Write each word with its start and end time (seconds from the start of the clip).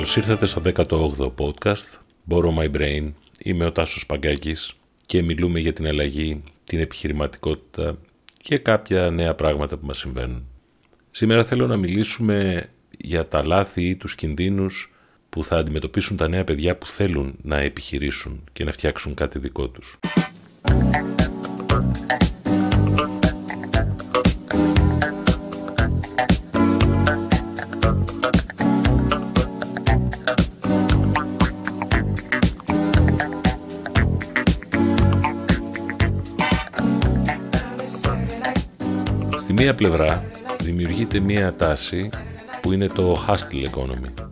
Καλώς 0.00 0.16
ήρθατε 0.16 0.46
στο 0.46 0.62
18ο 0.64 1.32
podcast 1.36 1.98
Borrow 2.28 2.54
My 2.58 2.76
Brain. 2.76 3.12
Είμαι 3.42 3.64
ο 3.64 3.72
Τάσος 3.72 4.06
Παγκάκης 4.06 4.72
και 5.06 5.22
μιλούμε 5.22 5.60
για 5.60 5.72
την 5.72 5.86
αλλαγή, 5.86 6.42
την 6.64 6.78
επιχειρηματικότητα 6.78 7.96
και 8.32 8.58
κάποια 8.58 9.10
νέα 9.10 9.34
πράγματα 9.34 9.76
που 9.76 9.86
μας 9.86 9.98
συμβαίνουν. 9.98 10.46
Σήμερα 11.10 11.44
θέλω 11.44 11.66
να 11.66 11.76
μιλήσουμε 11.76 12.68
για 12.98 13.28
τα 13.28 13.46
λάθη 13.46 13.82
ή 13.82 13.96
τους 13.96 14.14
κινδύνους 14.14 14.92
που 15.28 15.44
θα 15.44 15.56
αντιμετωπίσουν 15.56 16.16
τα 16.16 16.28
νέα 16.28 16.44
παιδιά 16.44 16.76
που 16.76 16.86
θέλουν 16.86 17.34
να 17.42 17.56
επιχειρήσουν 17.58 18.44
και 18.52 18.64
να 18.64 18.72
φτιάξουν 18.72 19.14
κάτι 19.14 19.38
δικό 19.38 19.68
τους. 19.68 19.98
Μία 39.62 39.74
πλευρά 39.74 40.24
δημιουργείται 40.60 41.20
μία 41.20 41.54
τάση 41.54 42.10
που 42.62 42.72
είναι 42.72 42.86
το 42.86 43.26
hustle 43.28 43.70
economy. 43.70 44.24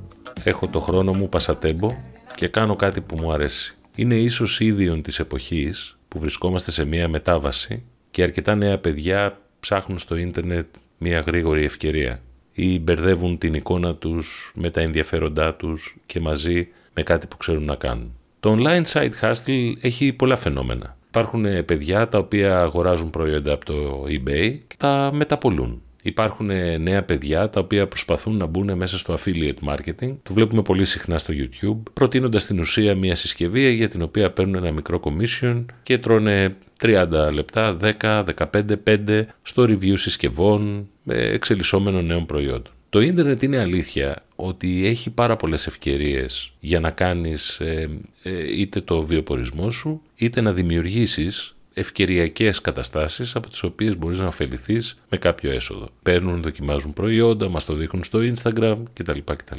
Έχω 0.42 0.68
το 0.68 0.80
χρόνο 0.80 1.12
μου 1.12 1.28
πασατέμπο 1.28 1.96
και 2.34 2.48
κάνω 2.48 2.76
κάτι 2.76 3.00
που 3.00 3.16
μου 3.20 3.32
αρέσει. 3.32 3.76
Είναι 3.94 4.14
ίσως 4.14 4.60
ίδιον 4.60 5.02
της 5.02 5.18
εποχής 5.18 5.98
που 6.08 6.18
βρισκόμαστε 6.18 6.70
σε 6.70 6.84
μία 6.84 7.08
μετάβαση 7.08 7.82
και 8.10 8.22
αρκετά 8.22 8.54
νέα 8.54 8.78
παιδιά 8.78 9.40
ψάχνουν 9.60 9.98
στο 9.98 10.16
ίντερνετ 10.16 10.66
μία 10.98 11.20
γρήγορη 11.20 11.64
ευκαιρία 11.64 12.22
ή 12.52 12.78
μπερδεύουν 12.78 13.38
την 13.38 13.54
εικόνα 13.54 13.94
τους 13.94 14.52
με 14.54 14.70
τα 14.70 14.80
ενδιαφέροντά 14.80 15.54
τους 15.54 15.96
και 16.06 16.20
μαζί 16.20 16.68
με 16.94 17.02
κάτι 17.02 17.26
που 17.26 17.36
ξέρουν 17.36 17.64
να 17.64 17.74
κάνουν. 17.74 18.12
Το 18.40 18.56
online 18.58 18.84
site 18.92 19.20
hustle 19.20 19.72
έχει 19.80 20.12
πολλά 20.12 20.36
φαινόμενα. 20.36 20.97
Υπάρχουν 21.18 21.44
ε, 21.44 21.62
παιδιά 21.62 22.08
τα 22.08 22.18
οποία 22.18 22.60
αγοράζουν 22.60 23.10
προϊόντα 23.10 23.52
από 23.52 23.64
το 23.64 24.04
eBay 24.08 24.58
και 24.66 24.74
τα 24.76 25.10
μεταπολούν. 25.14 25.82
Υπάρχουν 26.02 26.50
ε, 26.50 26.76
νέα 26.76 27.02
παιδιά 27.02 27.50
τα 27.50 27.60
οποία 27.60 27.88
προσπαθούν 27.88 28.36
να 28.36 28.46
μπουν 28.46 28.76
μέσα 28.76 28.98
στο 28.98 29.14
affiliate 29.18 29.68
marketing. 29.68 30.16
Το 30.22 30.32
βλέπουμε 30.32 30.62
πολύ 30.62 30.84
συχνά 30.84 31.18
στο 31.18 31.34
YouTube, 31.36 31.82
προτείνοντας 31.92 32.42
στην 32.42 32.60
ουσία 32.60 32.94
μια 32.94 33.14
συσκευή 33.14 33.70
για 33.70 33.88
την 33.88 34.02
οποία 34.02 34.30
παίρνουν 34.30 34.54
ένα 34.54 34.72
μικρό 34.72 35.00
commission 35.04 35.64
και 35.82 35.98
τρώνε 35.98 36.56
30 36.80 37.06
λεπτά, 37.32 37.76
10, 38.00 38.24
15, 38.52 38.62
5 38.86 39.24
στο 39.42 39.62
review 39.62 39.98
συσκευών 39.98 40.88
με 41.02 41.14
εξελισσόμενων 41.14 42.06
νέων 42.06 42.26
προϊόντων. 42.26 42.72
Το 42.90 43.00
ίντερνετ 43.00 43.42
είναι 43.42 43.58
αλήθεια 43.58 44.22
ότι 44.36 44.86
έχει 44.86 45.10
πάρα 45.10 45.36
πολλές 45.36 45.66
ευκαιρίες 45.66 46.52
για 46.60 46.80
να 46.80 46.90
κάνεις 46.90 47.60
ε, 47.60 47.90
ε, 48.22 48.60
είτε 48.60 48.80
το 48.80 49.02
βιοπορισμό 49.02 49.70
σου, 49.70 50.02
είτε 50.16 50.40
να 50.40 50.52
δημιουργήσεις 50.52 51.56
ευκαιριακές 51.74 52.60
καταστάσεις 52.60 53.36
από 53.36 53.50
τις 53.50 53.62
οποίες 53.62 53.96
μπορείς 53.96 54.18
να 54.18 54.26
ωφεληθείς 54.26 54.98
με 55.08 55.16
κάποιο 55.16 55.50
έσοδο. 55.50 55.88
Παίρνουν, 56.02 56.42
δοκιμάζουν 56.42 56.92
προϊόντα, 56.92 57.48
μας 57.48 57.64
το 57.64 57.74
δείχνουν 57.74 58.04
στο 58.04 58.18
Instagram 58.18 58.76
κτλ. 58.92 59.18
κτλ. 59.24 59.58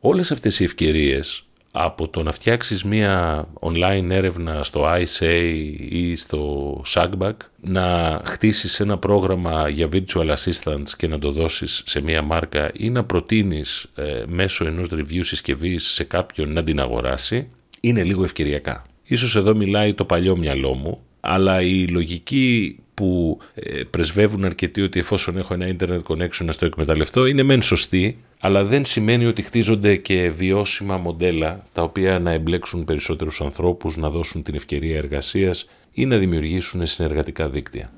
Όλες 0.00 0.30
αυτές 0.30 0.60
οι 0.60 0.64
ευκαιρίες 0.64 1.44
από 1.72 2.08
το 2.08 2.22
να 2.22 2.32
φτιάξεις 2.32 2.84
μία 2.84 3.44
online 3.60 4.06
έρευνα 4.10 4.62
στο 4.64 4.84
ISA 4.84 5.54
ή 5.88 6.16
στο 6.16 6.82
SAGBAC, 6.86 7.32
να 7.60 8.20
χτίσεις 8.24 8.80
ένα 8.80 8.98
πρόγραμμα 8.98 9.68
για 9.68 9.88
virtual 9.92 10.34
assistants 10.34 10.88
και 10.96 11.08
να 11.08 11.18
το 11.18 11.30
δώσεις 11.30 11.82
σε 11.86 12.02
μία 12.02 12.22
μάρκα 12.22 12.70
ή 12.74 12.90
να 12.90 13.04
προτείνεις 13.04 13.86
ε, 13.94 14.22
μέσω 14.26 14.66
ενός 14.66 14.88
review 14.92 15.20
συσκευής 15.20 15.84
σε 15.84 16.04
κάποιον 16.04 16.52
να 16.52 16.62
την 16.64 16.80
αγοράσει, 16.80 17.48
είναι 17.80 18.02
λίγο 18.02 18.24
ευκαιριακά. 18.24 18.84
Ίσως 19.04 19.36
εδώ 19.36 19.54
μιλάει 19.54 19.94
το 19.94 20.04
παλιό 20.04 20.36
μυαλό 20.36 20.74
μου, 20.74 21.00
αλλά 21.20 21.62
η 21.62 21.86
λογική 21.86 22.78
που 23.00 23.38
ε, 23.54 23.82
πρεσβεύουν 23.90 24.44
αρκετοί 24.44 24.82
ότι 24.82 24.98
εφόσον 24.98 25.38
έχω 25.38 25.54
ένα 25.54 25.76
internet 25.78 26.02
connection 26.02 26.44
να 26.44 26.52
στο 26.52 26.64
εκμεταλλευτώ 26.66 27.26
είναι 27.26 27.42
μεν 27.42 27.62
σωστή, 27.62 28.18
αλλά 28.40 28.64
δεν 28.64 28.84
σημαίνει 28.84 29.26
ότι 29.26 29.42
χτίζονται 29.42 29.96
και 29.96 30.30
βιώσιμα 30.30 30.96
μοντέλα 30.96 31.64
τα 31.72 31.82
οποία 31.82 32.18
να 32.18 32.30
εμπλέξουν 32.30 32.84
περισσότερους 32.84 33.40
ανθρώπους, 33.40 33.96
να 33.96 34.10
δώσουν 34.10 34.42
την 34.42 34.54
ευκαιρία 34.54 34.96
εργασίας 34.96 35.68
ή 35.92 36.06
να 36.06 36.16
δημιουργήσουν 36.16 36.86
συνεργατικά 36.86 37.48
δίκτυα. 37.48 37.92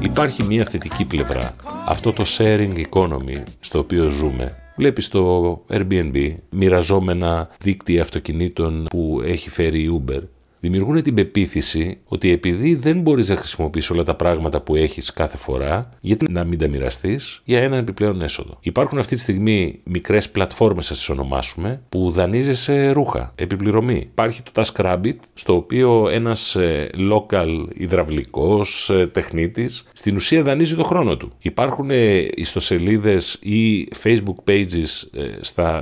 Υπάρχει 0.00 0.42
μια 0.42 0.64
θετική 0.64 1.04
πλευρά. 1.04 1.54
Αυτό 1.86 2.12
το 2.12 2.24
sharing 2.38 2.84
economy 2.90 3.42
στο 3.60 3.78
οποίο 3.78 4.08
ζούμε 4.08 4.69
Βλέπεις 4.80 5.08
το 5.08 5.64
Airbnb, 5.68 6.34
μοιραζόμενα 6.50 7.48
δίκτυα 7.60 8.02
αυτοκινήτων 8.02 8.86
που 8.90 9.20
έχει 9.24 9.50
φέρει 9.50 9.82
η 9.82 10.02
Uber 10.06 10.20
δημιουργούν 10.60 11.02
την 11.02 11.14
πεποίθηση 11.14 11.98
ότι 12.04 12.30
επειδή 12.30 12.74
δεν 12.74 13.00
μπορείς 13.00 13.28
να 13.28 13.36
χρησιμοποιήσει 13.36 13.92
όλα 13.92 14.02
τα 14.02 14.14
πράγματα 14.14 14.60
που 14.60 14.76
έχεις 14.76 15.12
κάθε 15.12 15.36
φορά, 15.36 15.90
γιατί 16.00 16.32
να 16.32 16.44
μην 16.44 16.58
τα 16.58 16.68
μοιραστείς 16.68 17.40
για 17.44 17.60
ένα 17.62 17.76
επιπλέον 17.76 18.22
έσοδο. 18.22 18.58
Υπάρχουν 18.60 18.98
αυτή 18.98 19.14
τη 19.14 19.20
στιγμή 19.20 19.80
μικρές 19.84 20.30
πλατφόρμες, 20.30 20.90
ας 20.90 20.96
τις 20.96 21.08
ονομάσουμε, 21.08 21.82
που 21.88 22.10
δανείζεσαι 22.10 22.90
ρούχα, 22.90 23.32
επιπληρωμή. 23.34 23.96
Υπάρχει 23.96 24.42
το 24.42 24.50
TaskRabbit, 24.54 25.16
στο 25.34 25.54
οποίο 25.54 26.08
ένας 26.08 26.54
ε, 26.54 26.90
local 27.10 27.66
υδραυλικός 27.76 28.90
ε, 28.90 29.06
τεχνίτης 29.06 29.88
στην 29.92 30.14
ουσία 30.16 30.42
δανείζει 30.42 30.76
το 30.76 30.84
χρόνο 30.84 31.16
του. 31.16 31.32
Υπάρχουν 31.38 31.90
ε, 31.90 32.28
ιστοσελίδες 32.34 33.38
ή 33.42 33.88
Facebook 34.02 34.50
pages 34.50 34.86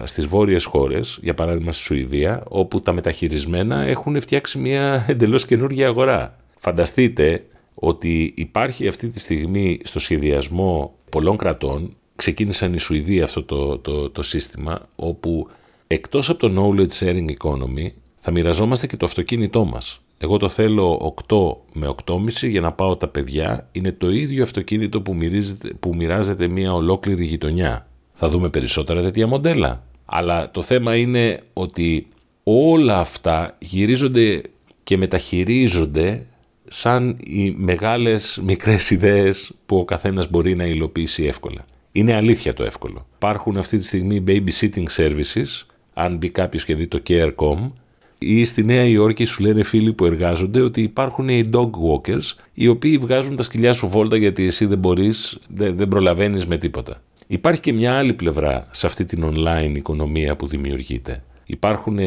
στις 0.04 0.26
βόρειες 0.26 0.64
χώρες, 0.64 1.18
για 1.22 1.34
παράδειγμα 1.34 1.72
στη 1.72 1.82
Σουηδία, 1.82 2.42
όπου 2.48 2.82
τα 2.82 2.92
μεταχειρισμένα 2.92 3.82
έχουν 3.82 4.20
φτιάξει 4.20 4.58
μια 4.68 5.04
εντελώς 5.08 5.44
καινούργια 5.44 5.86
αγορά. 5.86 6.36
Φανταστείτε 6.58 7.44
ότι 7.74 8.32
υπάρχει 8.36 8.88
αυτή 8.88 9.08
τη 9.08 9.20
στιγμή 9.20 9.78
στο 9.84 9.98
σχεδιασμό 9.98 10.94
πολλών 11.10 11.36
κρατών, 11.36 11.96
ξεκίνησαν 12.16 12.74
οι 12.74 12.78
Σουηδοί 12.78 13.20
αυτό 13.20 13.42
το, 13.42 13.78
το, 13.78 14.10
το 14.10 14.22
σύστημα, 14.22 14.88
όπου 14.96 15.48
εκτός 15.86 16.28
από 16.28 16.48
το 16.48 16.52
knowledge 16.56 17.04
sharing 17.04 17.26
economy 17.38 17.90
θα 18.16 18.30
μοιραζόμαστε 18.30 18.86
και 18.86 18.96
το 18.96 19.06
αυτοκίνητό 19.06 19.64
μας. 19.64 20.00
Εγώ 20.18 20.36
το 20.36 20.48
θέλω 20.48 21.14
8 21.28 21.56
με 21.72 21.94
8,5 22.04 22.18
για 22.48 22.60
να 22.60 22.72
πάω 22.72 22.96
τα 22.96 23.08
παιδιά. 23.08 23.68
Είναι 23.72 23.92
το 23.92 24.10
ίδιο 24.10 24.42
αυτοκίνητο 24.42 25.00
που, 25.00 25.16
που 25.80 25.94
μοιράζεται 25.96 26.48
μια 26.48 26.72
ολόκληρη 26.74 27.24
γειτονιά. 27.24 27.86
Θα 28.12 28.28
δούμε 28.28 28.48
περισσότερα 28.48 29.02
τέτοια 29.02 29.26
μοντέλα. 29.26 29.84
Αλλά 30.04 30.50
το 30.50 30.62
θέμα 30.62 30.96
είναι 30.96 31.40
ότι 31.52 32.06
όλα 32.42 32.98
αυτά 32.98 33.56
γυρίζονται 33.58 34.42
και 34.88 34.96
μεταχειρίζονται 34.96 36.26
σαν 36.68 37.16
οι 37.24 37.54
μεγάλες 37.58 38.40
μικρές 38.44 38.90
ιδέες 38.90 39.52
που 39.66 39.76
ο 39.76 39.84
καθένας 39.84 40.30
μπορεί 40.30 40.56
να 40.56 40.64
υλοποιήσει 40.64 41.24
εύκολα. 41.24 41.66
Είναι 41.92 42.14
αλήθεια 42.14 42.54
το 42.54 42.64
εύκολο. 42.64 43.06
Υπάρχουν 43.14 43.56
αυτή 43.56 43.78
τη 43.78 43.84
στιγμή 43.84 44.24
babysitting 44.26 44.86
services, 44.96 45.66
αν 45.94 46.16
μπει 46.16 46.28
κάποιος 46.28 46.64
και 46.64 46.74
δει 46.74 46.86
το 46.86 47.02
Care.com, 47.08 47.70
ή 48.18 48.44
στη 48.44 48.64
Νέα 48.64 48.84
Υόρκη 48.84 49.24
σου 49.24 49.42
λένε 49.42 49.62
φίλοι 49.62 49.92
που 49.92 50.04
εργάζονται 50.04 50.60
ότι 50.60 50.82
υπάρχουν 50.82 51.28
οι 51.28 51.50
dog 51.52 51.70
walkers, 51.70 52.34
οι 52.54 52.68
οποίοι 52.68 52.98
βγάζουν 52.98 53.36
τα 53.36 53.42
σκυλιά 53.42 53.72
σου 53.72 53.88
βόλτα 53.88 54.16
γιατί 54.16 54.44
εσύ 54.44 54.66
δεν 54.66 54.78
μπορείς, 54.78 55.38
δεν, 55.48 55.76
δεν 55.76 55.88
προλαβαίνεις 55.88 56.46
με 56.46 56.56
τίποτα. 56.56 57.02
Υπάρχει 57.26 57.60
και 57.60 57.72
μια 57.72 57.98
άλλη 57.98 58.14
πλευρά 58.14 58.68
σε 58.70 58.86
αυτή 58.86 59.04
την 59.04 59.24
online 59.24 59.76
οικονομία 59.76 60.36
που 60.36 60.46
δημιουργείται. 60.46 61.22
Υπάρχουν 61.44 61.98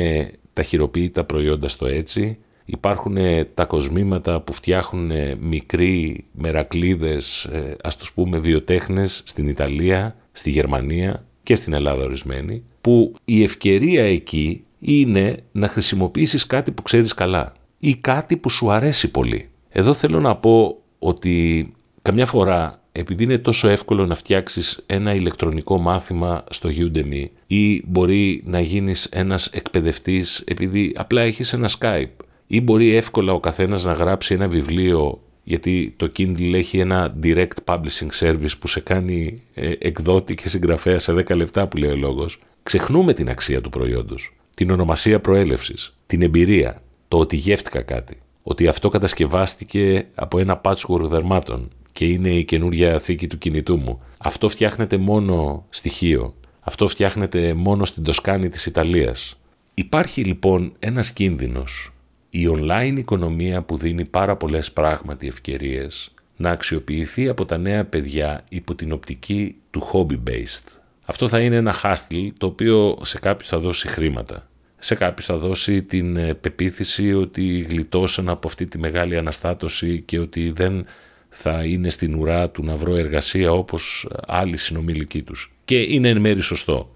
τα 0.53 0.63
χειροποίητα 0.63 1.23
προϊόντα 1.23 1.67
στο 1.67 1.85
έτσι, 1.85 2.37
Υπάρχουν 2.65 3.17
ε, 3.17 3.45
τα 3.45 3.65
κοσμήματα 3.65 4.41
που 4.41 4.53
φτιάχνουν 4.53 5.11
ε, 5.11 5.37
μικροί 5.39 6.25
μερακλίδες, 6.31 7.43
ε, 7.43 7.75
ας 7.83 7.97
τους 7.97 8.11
πούμε 8.13 8.37
βιοτέχνες, 8.37 9.21
στην 9.25 9.47
Ιταλία, 9.47 10.15
στη 10.31 10.49
Γερμανία 10.49 11.25
και 11.43 11.55
στην 11.55 11.73
Ελλάδα 11.73 12.03
ορισμένη, 12.03 12.63
που 12.81 13.13
η 13.25 13.43
ευκαιρία 13.43 14.03
εκεί 14.03 14.63
είναι 14.79 15.43
να 15.51 15.67
χρησιμοποιήσεις 15.67 16.47
κάτι 16.47 16.71
που 16.71 16.81
ξέρεις 16.81 17.13
καλά 17.13 17.53
ή 17.79 17.95
κάτι 17.95 18.37
που 18.37 18.49
σου 18.49 18.71
αρέσει 18.71 19.11
πολύ. 19.11 19.49
Εδώ 19.69 19.93
θέλω 19.93 20.19
να 20.19 20.35
πω 20.35 20.77
ότι 20.99 21.71
καμιά 22.01 22.25
φορά 22.25 22.81
επειδή 22.91 23.23
είναι 23.23 23.37
τόσο 23.37 23.67
εύκολο 23.67 24.05
να 24.05 24.15
φτιάξεις 24.15 24.83
ένα 24.85 25.13
ηλεκτρονικό 25.13 25.77
μάθημα 25.77 26.43
στο 26.49 26.69
Udemy 26.73 27.25
ή 27.47 27.83
μπορεί 27.85 28.43
να 28.45 28.59
γίνεις 28.59 29.05
ένας 29.05 29.47
εκπαιδευτής 29.47 30.43
επειδή 30.45 30.93
απλά 30.95 31.21
έχεις 31.21 31.53
ένα 31.53 31.69
Skype 31.79 32.25
ή 32.53 32.61
μπορεί 32.61 32.95
εύκολα 32.95 33.33
ο 33.33 33.39
καθένας 33.39 33.83
να 33.83 33.93
γράψει 33.93 34.33
ένα 34.33 34.47
βιβλίο 34.47 35.21
γιατί 35.43 35.93
το 35.97 36.11
Kindle 36.17 36.53
έχει 36.53 36.79
ένα 36.79 37.15
direct 37.23 37.57
publishing 37.65 38.09
service 38.19 38.51
που 38.59 38.67
σε 38.67 38.79
κάνει 38.79 39.41
ε, 39.53 39.71
εκδότη 39.79 40.35
και 40.35 40.49
συγγραφέα 40.49 40.99
σε 40.99 41.13
10 41.13 41.35
λεπτά 41.35 41.67
που 41.67 41.77
λέει 41.77 41.89
ο 41.91 41.95
λόγος, 41.95 42.39
ξεχνούμε 42.63 43.13
την 43.13 43.29
αξία 43.29 43.61
του 43.61 43.69
προϊόντος, 43.69 44.35
την 44.55 44.71
ονομασία 44.71 45.19
προέλευσης, 45.19 45.97
την 46.05 46.21
εμπειρία, 46.21 46.81
το 47.07 47.17
ότι 47.17 47.35
γεύτηκα 47.35 47.81
κάτι. 47.81 48.21
ότι 48.43 48.67
αυτό 48.67 48.89
κατασκευάστηκε 48.89 50.05
από 50.15 50.39
ένα 50.39 50.61
patchwork 50.63 51.01
δερμάτων 51.01 51.69
και 51.91 52.05
είναι 52.05 52.29
η 52.29 52.43
καινούργια 52.45 52.99
θήκη 52.99 53.27
του 53.27 53.37
κινητού 53.37 53.77
μου. 53.77 54.01
Αυτό 54.17 54.49
φτιάχνεται 54.49 54.97
μόνο 54.97 55.65
στοιχείο. 55.69 56.33
Αυτό 56.61 56.87
φτιάχνεται 56.87 57.53
μόνο 57.53 57.85
στην 57.85 58.03
Τοσκάνη 58.03 58.49
της 58.49 58.65
Ιταλίας. 58.65 59.39
Υπάρχει 59.73 60.23
λοιπόν 60.23 60.73
ένας 60.79 61.11
κίνδυνος. 61.11 61.91
Η 62.33 62.47
online 62.51 62.93
οικονομία 62.97 63.61
που 63.61 63.77
δίνει 63.77 64.05
πάρα 64.05 64.35
πολλές 64.35 64.71
πράγματι 64.71 65.27
ευκαιρίες 65.27 66.13
να 66.35 66.49
αξιοποιηθεί 66.49 67.27
από 67.27 67.45
τα 67.45 67.57
νέα 67.57 67.85
παιδιά 67.85 68.43
υπό 68.49 68.75
την 68.75 68.91
οπτική 68.91 69.55
του 69.71 69.87
hobby-based. 69.93 70.79
Αυτό 71.05 71.27
θα 71.27 71.39
είναι 71.39 71.55
ένα 71.55 71.75
hustle 71.83 72.29
το 72.37 72.45
οποίο 72.45 72.97
σε 73.01 73.19
κάποιους 73.19 73.49
θα 73.49 73.59
δώσει 73.59 73.87
χρήματα. 73.87 74.49
Σε 74.77 74.95
κάποιους 74.95 75.25
θα 75.25 75.37
δώσει 75.37 75.83
την 75.83 76.17
ε, 76.17 76.33
πεποίθηση 76.33 77.13
ότι 77.13 77.59
γλιτώσαν 77.69 78.29
από 78.29 78.47
αυτή 78.47 78.65
τη 78.65 78.77
μεγάλη 78.77 79.17
αναστάτωση 79.17 80.01
και 80.01 80.19
ότι 80.19 80.51
δεν 80.51 80.85
θα 81.29 81.63
είναι 81.65 81.89
στην 81.89 82.15
ουρά 82.15 82.49
του 82.49 82.63
να 82.63 82.75
βρω 82.75 82.95
εργασία 82.95 83.51
όπως 83.51 84.07
άλλοι 84.27 84.57
συνομιλικοί 84.57 85.21
τους. 85.21 85.53
Και 85.65 85.81
είναι 85.81 86.09
εν 86.09 86.19
μέρει 86.19 86.41
σωστό. 86.41 86.95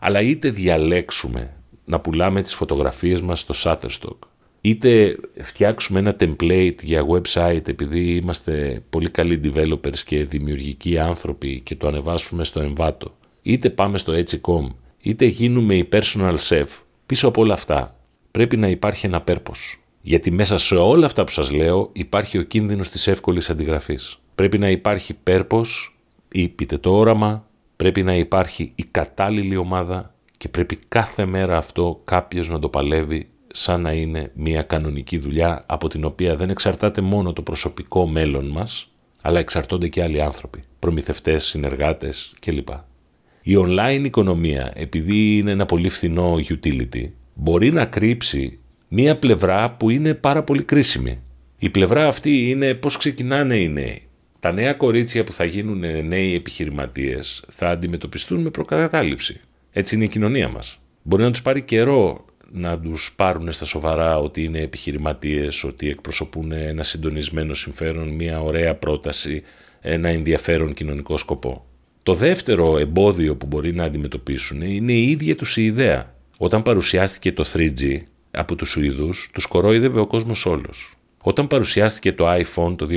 Αλλά 0.00 0.20
είτε 0.20 0.50
διαλέξουμε 0.50 1.52
να 1.84 2.00
πουλάμε 2.00 2.42
τις 2.42 2.54
φωτογραφίες 2.54 3.20
μας 3.20 3.40
στο 3.40 3.54
Shutterstock, 3.56 4.18
είτε 4.60 5.16
φτιάξουμε 5.40 5.98
ένα 5.98 6.16
template 6.20 6.82
για 6.82 7.06
website 7.08 7.68
επειδή 7.68 8.16
είμαστε 8.16 8.82
πολύ 8.90 9.10
καλοί 9.10 9.40
developers 9.44 9.98
και 9.98 10.24
δημιουργικοί 10.24 10.98
άνθρωποι 10.98 11.60
και 11.60 11.76
το 11.76 11.86
ανεβάσουμε 11.88 12.44
στο 12.44 12.72
Envato, 12.72 13.10
είτε 13.42 13.70
πάμε 13.70 13.98
στο 13.98 14.12
Etsy.com, 14.12 14.66
είτε 15.00 15.24
γίνουμε 15.24 15.74
η 15.74 15.88
personal 15.92 16.36
chef, 16.48 16.66
πίσω 17.06 17.28
από 17.28 17.40
όλα 17.40 17.52
αυτά 17.52 17.94
πρέπει 18.30 18.56
να 18.56 18.68
υπάρχει 18.68 19.06
ένα 19.06 19.24
purpose. 19.26 19.78
Γιατί 20.02 20.30
μέσα 20.30 20.58
σε 20.58 20.74
όλα 20.74 21.06
αυτά 21.06 21.24
που 21.24 21.30
σας 21.30 21.50
λέω 21.50 21.90
υπάρχει 21.92 22.38
ο 22.38 22.42
κίνδυνος 22.42 22.88
της 22.88 23.06
εύκολης 23.06 23.50
αντιγραφής. 23.50 24.18
Πρέπει 24.34 24.58
να 24.58 24.70
υπάρχει 24.70 25.14
purpose 25.26 25.90
ή 26.32 26.48
πείτε 26.48 26.78
το 26.78 26.96
όραμα, 26.96 27.46
πρέπει 27.76 28.02
να 28.02 28.16
υπάρχει 28.16 28.72
η 28.74 28.84
κατάλληλη 28.90 29.56
ομάδα 29.56 30.14
και 30.36 30.48
πρέπει 30.48 30.78
κάθε 30.88 31.24
μέρα 31.24 31.56
αυτό 31.56 32.00
κάποιος 32.04 32.48
να 32.48 32.58
το 32.58 32.68
παλεύει 32.68 33.28
σαν 33.52 33.80
να 33.80 33.92
είναι 33.92 34.30
μια 34.34 34.62
κανονική 34.62 35.18
δουλειά 35.18 35.64
από 35.66 35.88
την 35.88 36.04
οποία 36.04 36.36
δεν 36.36 36.50
εξαρτάται 36.50 37.00
μόνο 37.00 37.32
το 37.32 37.42
προσωπικό 37.42 38.06
μέλλον 38.06 38.46
μας, 38.46 38.90
αλλά 39.22 39.38
εξαρτώνται 39.38 39.88
και 39.88 40.02
άλλοι 40.02 40.22
άνθρωποι, 40.22 40.62
προμηθευτές, 40.78 41.44
συνεργάτες 41.44 42.32
κλπ. 42.40 42.68
Η 43.42 43.54
online 43.56 44.02
οικονομία, 44.04 44.72
επειδή 44.74 45.36
είναι 45.36 45.50
ένα 45.50 45.66
πολύ 45.66 45.88
φθηνό 45.88 46.34
utility, 46.34 47.10
μπορεί 47.34 47.70
να 47.70 47.84
κρύψει 47.84 48.58
μία 48.88 49.16
πλευρά 49.16 49.70
που 49.70 49.90
είναι 49.90 50.14
πάρα 50.14 50.42
πολύ 50.42 50.62
κρίσιμη. 50.62 51.20
Η 51.58 51.70
πλευρά 51.70 52.08
αυτή 52.08 52.50
είναι 52.50 52.74
πώς 52.74 52.96
ξεκινάνε 52.96 53.56
οι 53.56 53.68
νέοι. 53.68 54.02
Τα 54.40 54.52
νέα 54.52 54.72
κορίτσια 54.72 55.24
που 55.24 55.32
θα 55.32 55.44
γίνουν 55.44 56.06
νέοι 56.06 56.34
επιχειρηματίες 56.34 57.44
θα 57.48 57.68
αντιμετωπιστούν 57.68 58.40
με 58.40 58.50
προκατάληψη. 58.50 59.40
Έτσι 59.72 59.94
είναι 59.94 60.04
η 60.04 60.08
κοινωνία 60.08 60.48
μας. 60.48 60.80
Μπορεί 61.02 61.22
να 61.22 61.30
τους 61.30 61.42
πάρει 61.42 61.62
καιρό 61.62 62.24
να 62.52 62.78
τους 62.78 63.12
πάρουν 63.16 63.52
στα 63.52 63.64
σοβαρά 63.64 64.18
ότι 64.18 64.44
είναι 64.44 64.60
επιχειρηματίες, 64.60 65.64
ότι 65.64 65.88
εκπροσωπούν 65.88 66.52
ένα 66.52 66.82
συντονισμένο 66.82 67.54
συμφέρον, 67.54 68.08
μια 68.08 68.40
ωραία 68.42 68.74
πρόταση, 68.74 69.42
ένα 69.80 70.08
ενδιαφέρον 70.08 70.74
κοινωνικό 70.74 71.16
σκοπό. 71.16 71.64
Το 72.02 72.14
δεύτερο 72.14 72.78
εμπόδιο 72.78 73.36
που 73.36 73.46
μπορεί 73.46 73.72
να 73.72 73.84
αντιμετωπίσουν 73.84 74.62
είναι 74.62 74.92
η 74.92 75.10
ίδια 75.10 75.36
τους 75.36 75.56
η 75.56 75.64
ιδέα. 75.64 76.14
Όταν 76.36 76.62
παρουσιάστηκε 76.62 77.32
το 77.32 77.44
3G 77.52 78.02
από 78.30 78.54
τους 78.54 78.70
Σουηδούς, 78.70 79.30
τους 79.32 79.46
κορόιδευε 79.46 80.00
ο 80.00 80.06
κόσμος 80.06 80.46
όλος. 80.46 80.94
Όταν 81.22 81.46
παρουσιάστηκε 81.46 82.12
το 82.12 82.26
iPhone 82.30 82.76
το 82.76 82.88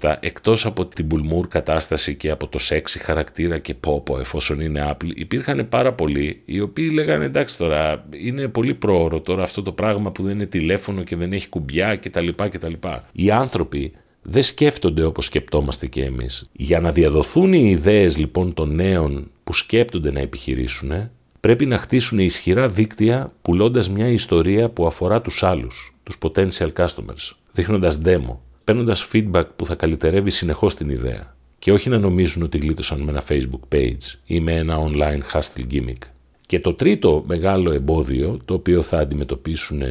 2007, 0.00 0.14
εκτός 0.20 0.66
από 0.66 0.86
την 0.86 1.06
Bulmour 1.10 1.48
κατάσταση 1.48 2.14
και 2.14 2.30
από 2.30 2.46
το 2.46 2.58
sexy 2.68 2.98
χαρακτήρα 3.00 3.58
και 3.58 3.74
πόπο 3.74 4.18
εφόσον 4.18 4.60
είναι 4.60 4.90
Apple, 4.90 5.10
υπήρχαν 5.14 5.68
πάρα 5.68 5.92
πολλοί 5.92 6.42
οι 6.44 6.60
οποίοι 6.60 6.90
λέγανε 6.92 7.24
εντάξει 7.24 7.58
τώρα 7.58 8.04
είναι 8.10 8.48
πολύ 8.48 8.74
πρόωρο 8.74 9.20
τώρα 9.20 9.42
αυτό 9.42 9.62
το 9.62 9.72
πράγμα 9.72 10.12
που 10.12 10.22
δεν 10.22 10.34
είναι 10.34 10.46
τηλέφωνο 10.46 11.02
και 11.02 11.16
δεν 11.16 11.32
έχει 11.32 11.48
κουμπιά 11.48 11.96
κτλ. 11.96 12.28
κτλ. 12.50 12.72
Οι 13.12 13.30
άνθρωποι 13.30 13.92
δεν 14.22 14.42
σκέφτονται 14.42 15.04
όπως 15.04 15.24
σκεπτόμαστε 15.24 15.86
και 15.86 16.04
εμείς. 16.04 16.44
Για 16.52 16.80
να 16.80 16.92
διαδοθούν 16.92 17.52
οι 17.52 17.70
ιδέες 17.70 18.16
λοιπόν 18.16 18.54
των 18.54 18.74
νέων 18.74 19.30
που 19.44 19.52
σκέπτονται 19.52 20.12
να 20.12 20.20
επιχειρήσουν, 20.20 21.10
πρέπει 21.44 21.66
να 21.66 21.78
χτίσουν 21.78 22.18
ισχυρά 22.18 22.68
δίκτυα 22.68 23.32
πουλώντας 23.42 23.90
μια 23.90 24.08
ιστορία 24.08 24.68
που 24.70 24.86
αφορά 24.86 25.20
τους 25.20 25.42
άλλους, 25.42 25.94
τους 26.02 26.18
potential 26.22 26.72
customers, 26.76 27.32
δείχνοντας 27.52 28.00
demo, 28.04 28.36
παίρνοντας 28.64 29.08
feedback 29.12 29.44
που 29.56 29.66
θα 29.66 29.74
καλυτερεύει 29.74 30.30
συνεχώς 30.30 30.74
την 30.74 30.90
ιδέα 30.90 31.36
και 31.58 31.72
όχι 31.72 31.88
να 31.88 31.98
νομίζουν 31.98 32.42
ότι 32.42 32.58
γλίτωσαν 32.58 33.00
με 33.00 33.10
ένα 33.10 33.22
facebook 33.28 33.74
page 33.74 34.18
ή 34.24 34.40
με 34.40 34.52
ένα 34.56 34.78
online 34.78 35.32
hustle 35.32 35.72
gimmick. 35.72 35.98
Και 36.40 36.60
το 36.60 36.74
τρίτο 36.74 37.24
μεγάλο 37.26 37.72
εμπόδιο 37.72 38.38
το 38.44 38.54
οποίο 38.54 38.82
θα 38.82 38.98
αντιμετωπίσουν 38.98 39.82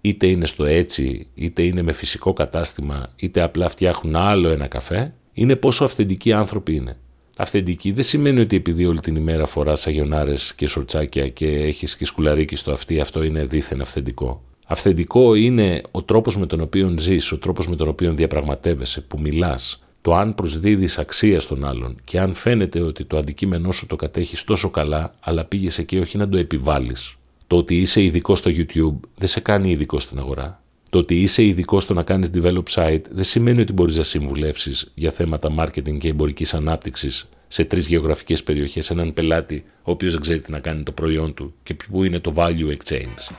είτε 0.00 0.26
είναι 0.26 0.46
στο 0.46 0.64
έτσι, 0.64 1.26
είτε 1.34 1.62
είναι 1.62 1.82
με 1.82 1.92
φυσικό 1.92 2.32
κατάστημα, 2.32 3.12
είτε 3.16 3.42
απλά 3.42 3.68
φτιάχνουν 3.68 4.16
άλλο 4.16 4.48
ένα 4.48 4.66
καφέ, 4.66 5.14
είναι 5.32 5.56
πόσο 5.56 5.84
αυθεντικοί 5.84 6.32
άνθρωποι 6.32 6.74
είναι. 6.74 6.96
Αυθεντική 7.38 7.92
δεν 7.92 8.04
σημαίνει 8.04 8.40
ότι 8.40 8.56
επειδή 8.56 8.86
όλη 8.86 9.00
την 9.00 9.16
ημέρα 9.16 9.46
φοράς 9.46 9.86
αγιονάρες 9.86 10.54
και 10.54 10.66
σορτσάκια 10.66 11.28
και 11.28 11.46
έχεις 11.46 11.96
και 11.96 12.04
σκουλαρίκι 12.04 12.56
στο 12.56 12.72
αυτί, 12.72 13.00
αυτό 13.00 13.22
είναι 13.22 13.44
δίθεν 13.44 13.80
αυθεντικό. 13.80 14.42
Αυθεντικό 14.66 15.34
είναι 15.34 15.82
ο 15.90 16.02
τρόπος 16.02 16.36
με 16.36 16.46
τον 16.46 16.60
οποίο 16.60 16.94
ζεις, 16.98 17.32
ο 17.32 17.38
τρόπος 17.38 17.68
με 17.68 17.76
τον 17.76 17.88
οποίο 17.88 18.12
διαπραγματεύεσαι, 18.12 19.00
που 19.00 19.20
μιλάς, 19.20 19.82
το 20.02 20.14
αν 20.14 20.34
προσδίδεις 20.34 20.98
αξία 20.98 21.40
στον 21.40 21.64
άλλον 21.64 21.96
και 22.04 22.20
αν 22.20 22.34
φαίνεται 22.34 22.80
ότι 22.80 23.04
το 23.04 23.16
αντικείμενό 23.16 23.72
σου 23.72 23.86
το 23.86 23.96
κατέχεις 23.96 24.44
τόσο 24.44 24.70
καλά, 24.70 25.14
αλλά 25.20 25.44
πήγες 25.44 25.78
εκεί 25.78 25.98
όχι 25.98 26.16
να 26.16 26.28
το 26.28 26.36
επιβάλλεις. 26.36 27.16
Το 27.46 27.56
ότι 27.56 27.80
είσαι 27.80 28.02
ειδικός 28.02 28.38
στο 28.38 28.50
YouTube 28.54 29.08
δεν 29.16 29.28
σε 29.28 29.40
κάνει 29.40 29.70
ειδικός 29.70 30.02
στην 30.02 30.18
αγορά. 30.18 30.60
Το 30.96 31.02
ότι 31.02 31.20
είσαι 31.20 31.44
ειδικός 31.44 31.82
στο 31.82 31.94
να 31.94 32.02
κάνεις 32.02 32.30
develop 32.34 32.62
site 32.70 33.02
δεν 33.10 33.24
σημαίνει 33.24 33.60
ότι 33.60 33.72
μπορείς 33.72 33.96
να 33.96 34.02
συμβουλεύσεις 34.02 34.90
για 34.94 35.10
θέματα 35.10 35.54
marketing 35.58 35.98
και 35.98 36.08
εμπορικής 36.08 36.54
ανάπτυξης 36.54 37.28
σε 37.48 37.64
τρεις 37.64 37.86
γεωγραφικές 37.86 38.42
περιοχές 38.42 38.90
έναν 38.90 39.12
πελάτη 39.12 39.64
ο 39.82 39.90
οποίος 39.90 40.12
δεν 40.12 40.22
ξέρει 40.22 40.38
τι 40.38 40.50
να 40.50 40.58
κάνει 40.58 40.82
το 40.82 40.92
προϊόν 40.92 41.34
του 41.34 41.54
και 41.62 41.74
πού 41.74 42.04
είναι 42.04 42.18
το 42.18 42.32
value 42.36 42.76
exchange. 42.76 43.34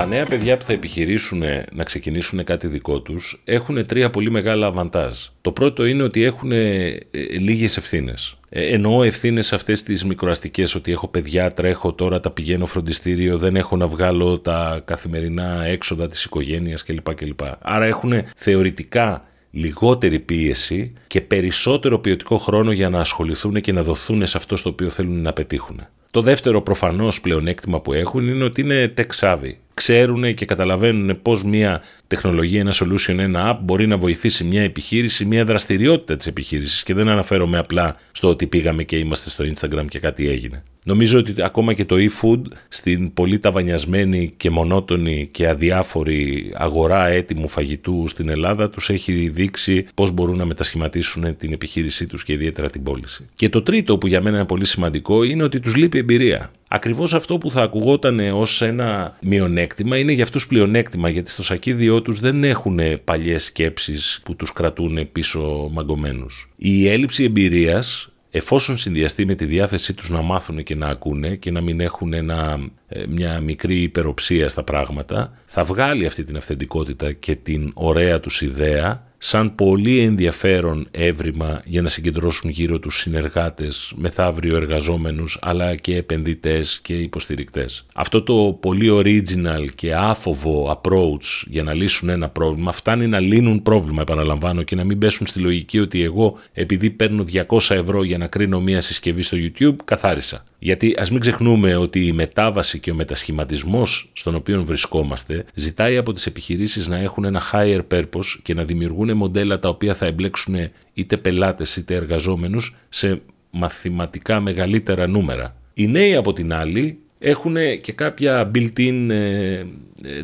Τα 0.00 0.06
νέα 0.06 0.26
παιδιά 0.26 0.56
που 0.56 0.64
θα 0.64 0.72
επιχειρήσουν 0.72 1.42
να 1.72 1.84
ξεκινήσουν 1.84 2.44
κάτι 2.44 2.66
δικό 2.66 3.00
τους 3.00 3.42
έχουν 3.44 3.86
τρία 3.86 4.10
πολύ 4.10 4.30
μεγάλα 4.30 4.66
αβαντάζ. 4.66 5.14
Το 5.40 5.52
πρώτο 5.52 5.84
είναι 5.84 6.02
ότι 6.02 6.22
έχουν 6.22 6.52
ε, 6.52 6.98
λίγες 7.38 7.76
ευθύνες. 7.76 8.36
Ε, 8.48 8.66
εννοώ 8.66 9.02
ευθύνες 9.02 9.52
αυτές 9.52 9.82
τις 9.82 10.04
μικροαστικές, 10.04 10.74
ότι 10.74 10.92
έχω 10.92 11.08
παιδιά, 11.08 11.52
τρέχω 11.52 11.92
τώρα, 11.92 12.20
τα 12.20 12.30
πηγαίνω 12.30 12.66
φροντιστήριο, 12.66 13.38
δεν 13.38 13.56
έχω 13.56 13.76
να 13.76 13.86
βγάλω 13.86 14.38
τα 14.38 14.82
καθημερινά 14.84 15.64
έξοδα 15.64 16.06
της 16.06 16.24
οικογένειας 16.24 16.82
κλπ. 16.82 17.14
κλπ. 17.14 17.40
Άρα 17.60 17.84
έχουν 17.84 18.12
θεωρητικά 18.36 19.24
λιγότερη 19.50 20.18
πίεση 20.18 20.92
και 21.06 21.20
περισσότερο 21.20 21.98
ποιοτικό 21.98 22.38
χρόνο 22.38 22.72
για 22.72 22.88
να 22.88 23.00
ασχοληθούν 23.00 23.60
και 23.60 23.72
να 23.72 23.82
δοθούν 23.82 24.26
σε 24.26 24.36
αυτό 24.36 24.56
στο 24.56 24.68
οποίο 24.68 24.90
θέλουν 24.90 25.22
να 25.22 25.32
πετύχουν. 25.32 25.80
Το 26.10 26.22
δεύτερο 26.22 26.62
προφανώς 26.62 27.20
πλεονέκτημα 27.20 27.80
που 27.80 27.92
έχουν 27.92 28.28
είναι 28.28 28.44
ότι 28.44 28.60
είναι 28.60 28.94
tech 28.96 29.18
savvy 29.20 29.52
ξέρουν 29.74 30.34
και 30.34 30.44
καταλαβαίνουν 30.44 31.22
πώς 31.22 31.44
μια 31.44 31.82
τεχνολογία, 32.06 32.60
ένα 32.60 32.72
solution, 32.74 33.18
ένα 33.18 33.54
app 33.54 33.58
μπορεί 33.62 33.86
να 33.86 33.96
βοηθήσει 33.96 34.44
μια 34.44 34.62
επιχείρηση, 34.62 35.24
μια 35.24 35.44
δραστηριότητα 35.44 36.16
της 36.16 36.26
επιχείρησης 36.26 36.82
και 36.82 36.94
δεν 36.94 37.08
αναφέρομαι 37.08 37.58
απλά 37.58 37.96
στο 38.12 38.28
ότι 38.28 38.46
πήγαμε 38.46 38.82
και 38.82 38.98
είμαστε 38.98 39.30
στο 39.30 39.44
Instagram 39.44 39.84
και 39.88 39.98
κάτι 39.98 40.28
έγινε. 40.28 40.62
Νομίζω 40.84 41.18
ότι 41.18 41.34
ακόμα 41.42 41.72
και 41.72 41.84
το 41.84 41.96
e-food 41.98 42.40
στην 42.68 43.12
πολύ 43.14 43.38
ταβανιασμένη 43.38 44.32
και 44.36 44.50
μονότονη 44.50 45.28
και 45.30 45.48
αδιάφορη 45.48 46.52
αγορά 46.54 47.06
έτοιμου 47.06 47.48
φαγητού 47.48 48.04
στην 48.08 48.28
Ελλάδα 48.28 48.70
τους 48.70 48.90
έχει 48.90 49.28
δείξει 49.28 49.86
πώς 49.94 50.10
μπορούν 50.10 50.36
να 50.36 50.44
μετασχηματίσουν 50.44 51.36
την 51.36 51.52
επιχείρησή 51.52 52.06
τους 52.06 52.24
και 52.24 52.32
ιδιαίτερα 52.32 52.70
την 52.70 52.82
πώληση. 52.82 53.26
Και 53.34 53.48
το 53.48 53.62
τρίτο 53.62 53.98
που 53.98 54.06
για 54.06 54.22
μένα 54.22 54.36
είναι 54.36 54.46
πολύ 54.46 54.64
σημαντικό 54.64 55.22
είναι 55.22 55.42
ότι 55.42 55.60
τους 55.60 55.76
λείπει 55.76 55.98
εμπειρία. 55.98 56.50
Ακριβώς 56.68 57.14
αυτό 57.14 57.38
που 57.38 57.50
θα 57.50 57.62
ακουγόταν 57.62 58.20
ως 58.20 58.62
ένα 58.62 59.16
μειονέκτημα 59.20 59.98
είναι 59.98 60.12
για 60.12 60.24
αυτούς 60.24 60.46
πλεονέκτημα, 60.46 61.08
γιατί 61.08 61.30
στο 61.30 61.42
σακίδιό 61.42 62.02
τους 62.02 62.20
δεν 62.20 62.44
έχουν 62.44 62.78
παλιές 63.04 63.44
σκέψεις 63.44 64.20
που 64.24 64.36
τους 64.36 64.52
κρατούν 64.52 65.12
πίσω 65.12 65.70
μαγκωμένους. 65.72 66.48
Η 66.56 66.88
έλλειψη 66.88 67.24
εμπειρίας, 67.24 68.09
εφόσον 68.30 68.76
συνδυαστεί 68.76 69.24
με 69.24 69.34
τη 69.34 69.44
διάθεσή 69.44 69.94
τους 69.94 70.10
να 70.10 70.22
μάθουν 70.22 70.62
και 70.62 70.74
να 70.74 70.86
ακούνε 70.86 71.36
και 71.36 71.50
να 71.50 71.60
μην 71.60 71.80
έχουν 71.80 72.12
ένα, 72.12 72.58
ε, 72.88 73.06
μια 73.06 73.40
μικρή 73.40 73.82
υπεροψία 73.82 74.48
στα 74.48 74.62
πράγματα, 74.62 75.32
θα 75.44 75.64
βγάλει 75.64 76.06
αυτή 76.06 76.22
την 76.22 76.36
αυθεντικότητα 76.36 77.12
και 77.12 77.36
την 77.36 77.70
ωραία 77.74 78.20
τους 78.20 78.42
ιδέα 78.42 79.09
σαν 79.22 79.54
πολύ 79.54 79.98
ενδιαφέρον 79.98 80.88
έβριμα 80.90 81.62
για 81.64 81.82
να 81.82 81.88
συγκεντρώσουν 81.88 82.50
γύρω 82.50 82.78
τους 82.78 82.98
συνεργάτες, 82.98 83.92
μεθαύριο 83.96 84.56
εργαζόμενους, 84.56 85.38
αλλά 85.40 85.76
και 85.76 85.96
επενδυτές 85.96 86.80
και 86.82 86.94
υποστηρικτές. 86.94 87.86
Αυτό 87.94 88.22
το 88.22 88.58
πολύ 88.60 88.88
original 88.92 89.68
και 89.74 89.94
άφοβο 89.94 90.80
approach 90.80 91.42
για 91.46 91.62
να 91.62 91.74
λύσουν 91.74 92.08
ένα 92.08 92.28
πρόβλημα 92.28 92.72
φτάνει 92.72 93.06
να 93.06 93.20
λύνουν 93.20 93.62
πρόβλημα, 93.62 94.02
επαναλαμβάνω, 94.02 94.62
και 94.62 94.76
να 94.76 94.84
μην 94.84 94.98
πέσουν 94.98 95.26
στη 95.26 95.38
λογική 95.38 95.78
ότι 95.78 96.02
εγώ 96.02 96.38
επειδή 96.52 96.90
παίρνω 96.90 97.24
200 97.32 97.74
ευρώ 97.74 98.04
για 98.04 98.18
να 98.18 98.26
κρίνω 98.26 98.60
μία 98.60 98.80
συσκευή 98.80 99.22
στο 99.22 99.36
YouTube, 99.40 99.76
καθάρισα. 99.84 100.44
Γιατί 100.62 100.94
ας 100.98 101.10
μην 101.10 101.20
ξεχνούμε 101.20 101.76
ότι 101.76 102.06
η 102.06 102.12
μετάβαση 102.12 102.78
και 102.78 102.90
ο 102.90 102.94
μετασχηματισμός 102.94 104.10
στον 104.12 104.34
οποίο 104.34 104.64
βρισκόμαστε 104.64 105.44
ζητάει 105.54 105.96
από 105.96 106.12
τις 106.12 106.26
επιχειρήσεις 106.26 106.88
να 106.88 106.98
έχουν 106.98 107.24
ένα 107.24 107.42
higher 107.52 107.80
purpose 107.90 108.38
και 108.42 108.54
να 108.54 108.64
δημιουργούν 108.64 109.16
μοντέλα 109.16 109.58
τα 109.58 109.68
οποία 109.68 109.94
θα 109.94 110.06
εμπλέξουν 110.06 110.54
είτε 110.94 111.16
πελάτες 111.16 111.76
είτε 111.76 111.94
εργαζόμενους 111.94 112.76
σε 112.88 113.20
μαθηματικά 113.50 114.40
μεγαλύτερα 114.40 115.06
νούμερα. 115.06 115.56
Οι 115.74 115.86
νέοι 115.86 116.14
από 116.14 116.32
την 116.32 116.52
άλλη 116.52 116.98
έχουν 117.18 117.56
και 117.80 117.92
κάποια 117.92 118.50
built-in 118.54 119.06
ε, 119.10 119.52
ε, 119.54 119.64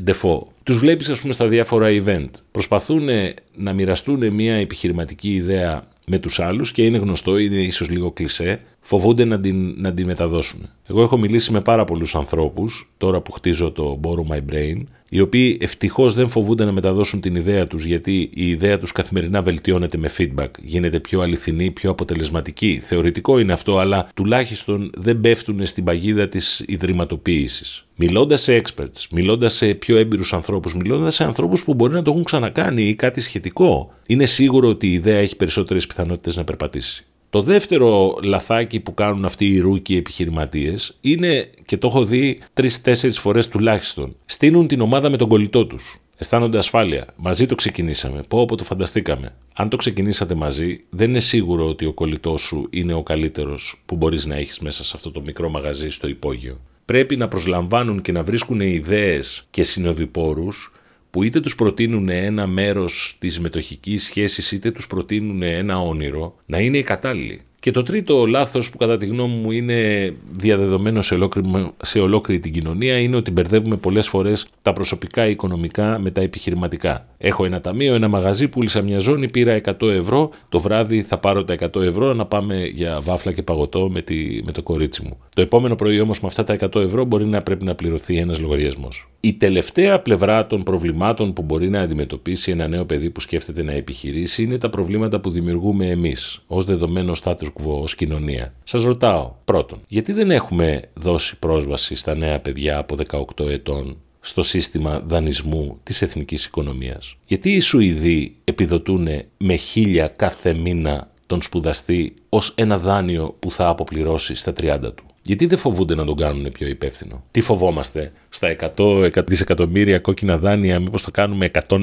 default. 0.07 0.43
Τους 0.63 0.79
βλέπεις 0.79 1.09
ας 1.09 1.21
πούμε 1.21 1.33
στα 1.33 1.47
διάφορα 1.47 1.89
event. 1.91 2.31
Προσπαθούν 2.51 3.09
να 3.57 3.73
μοιραστούν 3.73 4.33
μια 4.33 4.55
επιχειρηματική 4.55 5.35
ιδέα 5.35 5.89
με 6.07 6.19
τους 6.19 6.41
άλλους 6.41 6.73
και 6.73 6.85
είναι 6.85 6.99
γνωστό, 6.99 7.39
είναι 7.39 7.57
ίσως 7.57 7.91
λίγο 7.91 8.13
κλισέ, 8.13 8.61
φοβούνται 8.87 9.25
να 9.25 9.41
την, 9.41 9.75
να 9.77 9.93
την 9.93 10.07
μεταδώσουν. 10.07 10.69
Εγώ 10.89 11.03
έχω 11.03 11.19
μιλήσει 11.19 11.53
με 11.53 11.61
πάρα 11.61 11.85
πολλούς 11.85 12.15
ανθρώπους, 12.15 12.93
τώρα 12.99 13.21
που 13.21 13.33
χτίζω 13.33 13.71
το 13.71 14.01
Borrow 14.03 14.33
My 14.33 14.53
Brain, 14.53 14.83
οι 15.09 15.21
οποίοι 15.21 15.59
ευτυχώς 15.61 16.15
δεν 16.15 16.29
φοβούνται 16.29 16.65
να 16.65 16.73
μεταδώσουν 16.73 17.21
την 17.21 17.35
ιδέα 17.35 17.67
τους, 17.67 17.85
γιατί 17.85 18.31
η 18.35 18.49
ιδέα 18.49 18.79
τους 18.79 18.93
καθημερινά 18.93 19.43
βελτιώνεται 19.43 19.99
με 19.99 20.11
feedback, 20.19 20.49
γίνεται 20.59 21.01
πιο 21.01 21.21
αληθινή, 21.21 21.71
πιο 21.71 21.91
αποτελεσματική. 21.91 22.81
Θεωρητικό 22.83 23.39
είναι 23.39 23.53
αυτό, 23.53 23.79
αλλά 23.79 24.09
τουλάχιστον 24.15 24.91
δεν 24.97 25.21
πέφτουν 25.21 25.67
στην 25.67 25.85
παγίδα 25.85 26.29
της 26.29 26.65
ιδρυματοποίησης. 26.67 27.85
Μιλώντας 27.97 28.43
σε 28.43 28.63
experts, 28.63 29.07
μιλώντας 29.11 29.55
σε 29.55 29.75
πιο 29.75 29.97
έμπειρους 29.97 30.33
ανθρώπους, 30.33 30.75
μιλώντας 30.75 31.15
σε 31.15 31.25
ανθρώπους 31.25 31.65
που 31.65 31.75
μπορεί 31.75 31.93
να 31.93 32.03
το 32.03 32.11
έχουν 32.11 32.25
ξανακάνει 32.25 32.83
ή 32.83 32.95
κάτι 32.95 33.21
σχετικό, 33.21 33.91
είναι 34.07 34.27
σίγουρο 34.27 34.69
ότι 34.69 34.87
η 34.87 34.93
ιδέα 34.93 35.19
έχει 35.19 35.37
περισσότερες 35.37 35.87
πιθανότητες 35.87 36.37
να 36.37 36.45
περπατήσει. 36.45 37.07
Το 37.31 37.43
δεύτερο 37.43 38.19
λαθάκι 38.23 38.81
που 38.81 38.95
κάνουν 38.95 39.25
αυτοί 39.25 39.47
οι 39.47 39.59
ρούκοι 39.59 39.97
επιχειρηματίες 39.97 40.97
είναι, 41.01 41.51
και 41.65 41.77
το 41.77 41.87
έχω 41.87 42.05
δει 42.05 42.39
τρει-τέσσερι 42.55 43.13
φορές 43.13 43.49
τουλάχιστον, 43.49 44.17
στείλουν 44.27 44.67
την 44.67 44.81
ομάδα 44.81 45.11
με 45.11 45.17
τον 45.17 45.29
κολλητό 45.29 45.67
τους. 45.67 46.01
Αισθάνονται 46.19 46.59
ασφάλεια. 46.59 47.07
Μαζί 47.17 47.47
το 47.47 47.55
ξεκινήσαμε. 47.55 48.23
Πω 48.29 48.41
όπου 48.41 48.55
το 48.55 48.65
φανταστήκαμε. 48.65 49.35
Αν 49.55 49.69
το 49.69 49.77
ξεκινήσατε 49.77 50.35
μαζί, 50.35 50.85
δεν 50.91 51.09
είναι 51.09 51.21
σίγουρο 51.21 51.69
ότι 51.69 51.87
ο 51.87 51.93
κολλητός 51.93 52.43
σου 52.43 52.67
είναι 52.71 52.93
ο 52.93 53.03
καλύτερος 53.03 53.83
που 53.87 53.97
μπορείς 53.97 54.27
να 54.27 54.35
έχεις 54.35 54.59
μέσα 54.61 54.85
σε 54.85 54.93
αυτό 54.95 55.11
το 55.11 55.21
μικρό 55.21 55.49
μαγαζί 55.49 55.91
στο 55.91 56.09
υπόγειο. 56.09 56.61
Πρέπει 56.85 57.17
να 57.17 57.29
προσλαμβάνουν 57.29 58.01
και 58.03 58.13
να 58.13 58.23
βρίσκουν 58.23 58.61
ιδέες 58.61 59.47
και 59.51 59.63
συνοδοιπόρους 59.63 60.73
που 61.17 61.23
είτε 61.23 61.41
τους 61.41 61.55
προτείνουν 61.55 62.09
ένα 62.09 62.47
μέρος 62.47 63.17
της 63.19 63.41
μετοχικής 63.41 64.05
σχέσης 64.05 64.53
είτε 64.53 64.71
τους 64.71 64.87
προτείνουν 64.87 65.43
ένα 65.43 65.81
όνειρο 65.81 66.37
να 66.47 66.59
είναι 66.59 66.79
οι 66.79 66.83
κατάλληλοι. 66.83 67.41
Και 67.67 67.73
το 67.73 67.83
τρίτο 67.83 68.27
λάθος 68.27 68.71
που 68.71 68.77
κατά 68.77 68.97
τη 68.97 69.07
γνώμη 69.07 69.35
μου 69.35 69.51
είναι 69.51 70.11
διαδεδομένο 70.37 71.03
σε 71.03 71.15
ολόκληρη, 71.15 71.71
σε 71.83 71.99
ολόκληρη 71.99 72.41
την 72.41 72.53
κοινωνία 72.53 72.99
είναι 72.99 73.17
ότι 73.17 73.31
μπερδεύουμε 73.31 73.77
πολλές 73.77 74.09
φορές 74.09 74.49
τα 74.63 74.73
προσωπικά 74.73 75.27
οικονομικά 75.27 75.99
με 75.99 76.11
τα 76.11 76.21
επιχειρηματικά. 76.21 77.07
Έχω 77.19 77.45
ένα 77.45 77.61
ταμείο, 77.61 77.95
ένα 77.95 78.09
μαγαζί, 78.09 78.49
πούλησα 78.49 78.83
μια 78.83 78.99
ζώνη, 78.99 79.29
πήρα 79.29 79.61
100 79.65 79.89
ευρώ, 79.89 80.31
το 80.49 80.61
βράδυ 80.61 81.03
θα 81.03 81.19
πάρω 81.19 81.45
τα 81.45 81.55
100 81.75 81.83
ευρώ 81.83 82.15
να 82.15 82.27
πάμε 82.27 82.65
για 82.65 83.01
βάφλα 83.01 83.33
και 83.33 83.43
παγωτό 83.43 83.91
με, 83.91 84.03
τη, 84.03 84.41
με 84.45 84.53
το 84.53 84.63
κορίτσι 84.63 85.03
μου. 85.03 85.19
Το 85.35 85.43
επόμενο 85.43 85.75
πρωί 85.75 86.01
όμως 86.01 86.21
με 86.21 86.27
αυτά 86.29 86.45
τα 86.45 86.57
100 86.61 86.81
ευρώ 86.81 87.05
μπορεί 87.05 87.27
να 87.27 87.43
πρέπει 87.43 87.65
να 87.65 87.75
πληρωθεί 87.75 88.17
ένας 88.17 88.41
λογαριασμός. 88.41 89.09
Η 89.21 89.35
τελευταία 89.35 90.01
πλευρά 90.01 90.47
των 90.47 90.63
προβλημάτων 90.63 91.33
που 91.33 91.43
μπορεί 91.43 91.69
να 91.69 91.81
αντιμετωπίσει 91.81 92.51
ένα 92.51 92.69
νέο 92.69 92.85
παιδί 92.85 93.11
που 93.11 93.21
σκέφτεται 93.21 93.63
να 93.63 93.73
επιχειρήσει 93.73 94.43
είναι 94.43 94.59
τα 94.59 94.71
προβλήματα 94.71 95.21
που 95.21 95.31
δημιουργούμε 95.31 95.87
εμείς 95.87 96.43
ως 96.47 96.65
δεδομένο 96.65 97.13
status 97.23 97.53
quo, 97.63 97.83
ως 97.83 97.95
κοινωνία. 97.95 98.55
Σας 98.65 98.83
ρωτάω, 98.83 99.33
πρώτον, 99.45 99.79
γιατί 99.89 100.13
δεν 100.13 100.31
έχουμε 100.31 100.83
δώσει 100.95 101.39
πρόσβαση 101.39 101.95
στα 101.95 102.15
νέα 102.15 102.41
παιδιά 102.41 102.79
από 102.79 102.97
18 103.39 103.49
ετών 103.49 103.97
στο 104.21 104.43
σύστημα 104.43 105.01
δανεισμού 105.07 105.79
της 105.83 106.03
εθνικής 106.03 106.45
οικονομίας; 106.45 107.17
Γιατί 107.27 107.53
οι 107.53 107.61
Σουηδοί 107.61 108.37
επιδοτούν 108.45 109.09
με 109.37 109.55
χίλια 109.55 110.09
κάθε 110.09 110.53
μήνα 110.53 111.11
τον 111.27 111.43
σπουδαστή 111.43 112.15
ως 112.29 112.53
ένα 112.57 112.79
δάνειο 112.79 113.37
που 113.39 113.51
θα 113.51 113.69
αποπληρώσει 113.69 114.35
στα 114.35 114.53
30 114.61 114.79
του; 114.95 115.05
Γιατί 115.23 115.47
δεν 115.47 115.59
φοβούνται 115.59 115.95
να 115.95 116.05
τον 116.05 116.17
κάνουν 116.17 116.53
πιο 116.53 116.69
υπεύθυνο; 116.69 117.25
Τι 117.31 117.41
φοβόμαστε, 117.41 118.13
στα 118.29 118.57
100 118.77 119.11
δισεκατομμύρια 119.27 119.99
κόκκινα 119.99 120.39
δάνεια 120.39 120.81
μήπως 120.81 121.03
θα 121.03 121.11
κάνουμε 121.11 121.51
101? 121.69 121.79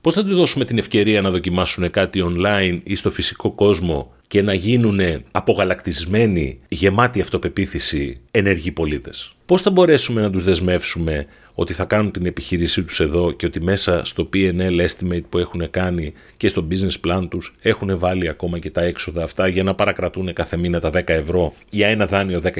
Πώς 0.00 0.14
θα 0.14 0.24
του 0.24 0.34
δώσουμε 0.34 0.64
την 0.64 0.78
ευκαιρία 0.78 1.20
να 1.20 1.30
δοκιμάσουν 1.30 1.90
κάτι 1.90 2.24
online 2.28 2.80
ή 2.84 2.94
στο 2.94 3.10
φυσικό 3.10 3.50
κόσμο 3.50 4.12
και 4.32 4.42
να 4.42 4.54
γίνουν 4.54 5.00
απογαλακτισμένοι, 5.30 6.58
γεμάτοι 6.68 7.20
αυτοπεποίθηση, 7.20 8.20
ενεργοί 8.30 8.72
πολίτες. 8.72 9.32
Πώς 9.46 9.62
θα 9.62 9.70
μπορέσουμε 9.70 10.20
να 10.20 10.30
τους 10.30 10.44
δεσμεύσουμε 10.44 11.26
ότι 11.54 11.72
θα 11.72 11.84
κάνουν 11.84 12.10
την 12.10 12.26
επιχείρησή 12.26 12.82
τους 12.82 13.00
εδώ 13.00 13.32
και 13.32 13.46
ότι 13.46 13.60
μέσα 13.60 14.04
στο 14.04 14.28
P&L 14.34 14.86
estimate 14.86 15.22
που 15.28 15.38
έχουν 15.38 15.70
κάνει 15.70 16.12
και 16.36 16.48
στο 16.48 16.66
business 16.70 17.08
plan 17.08 17.26
τους 17.30 17.54
έχουν 17.62 17.98
βάλει 17.98 18.28
ακόμα 18.28 18.58
και 18.58 18.70
τα 18.70 18.82
έξοδα 18.82 19.22
αυτά 19.22 19.48
για 19.48 19.62
να 19.62 19.74
παρακρατούν 19.74 20.32
κάθε 20.32 20.56
μήνα 20.56 20.80
τα 20.80 20.90
10 20.90 21.02
ευρώ 21.06 21.54
για 21.70 21.88
ένα 21.88 22.06
δάνειο 22.06 22.40
10.000 22.44 22.52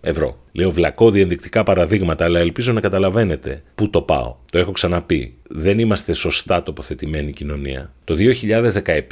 ευρώ. 0.00 0.38
Λέω 0.52 0.70
βλακώδη 0.70 1.20
ενδεικτικά 1.20 1.62
παραδείγματα, 1.62 2.24
αλλά 2.24 2.38
ελπίζω 2.38 2.72
να 2.72 2.80
καταλαβαίνετε 2.80 3.62
πού 3.74 3.90
το 3.90 4.02
πάω. 4.02 4.36
Το 4.50 4.58
έχω 4.58 4.72
ξαναπεί. 4.72 5.34
Δεν 5.48 5.78
είμαστε 5.78 6.12
σωστά 6.12 6.62
τοποθετημένη 6.62 7.32
κοινωνία. 7.32 7.92
Το 8.04 8.16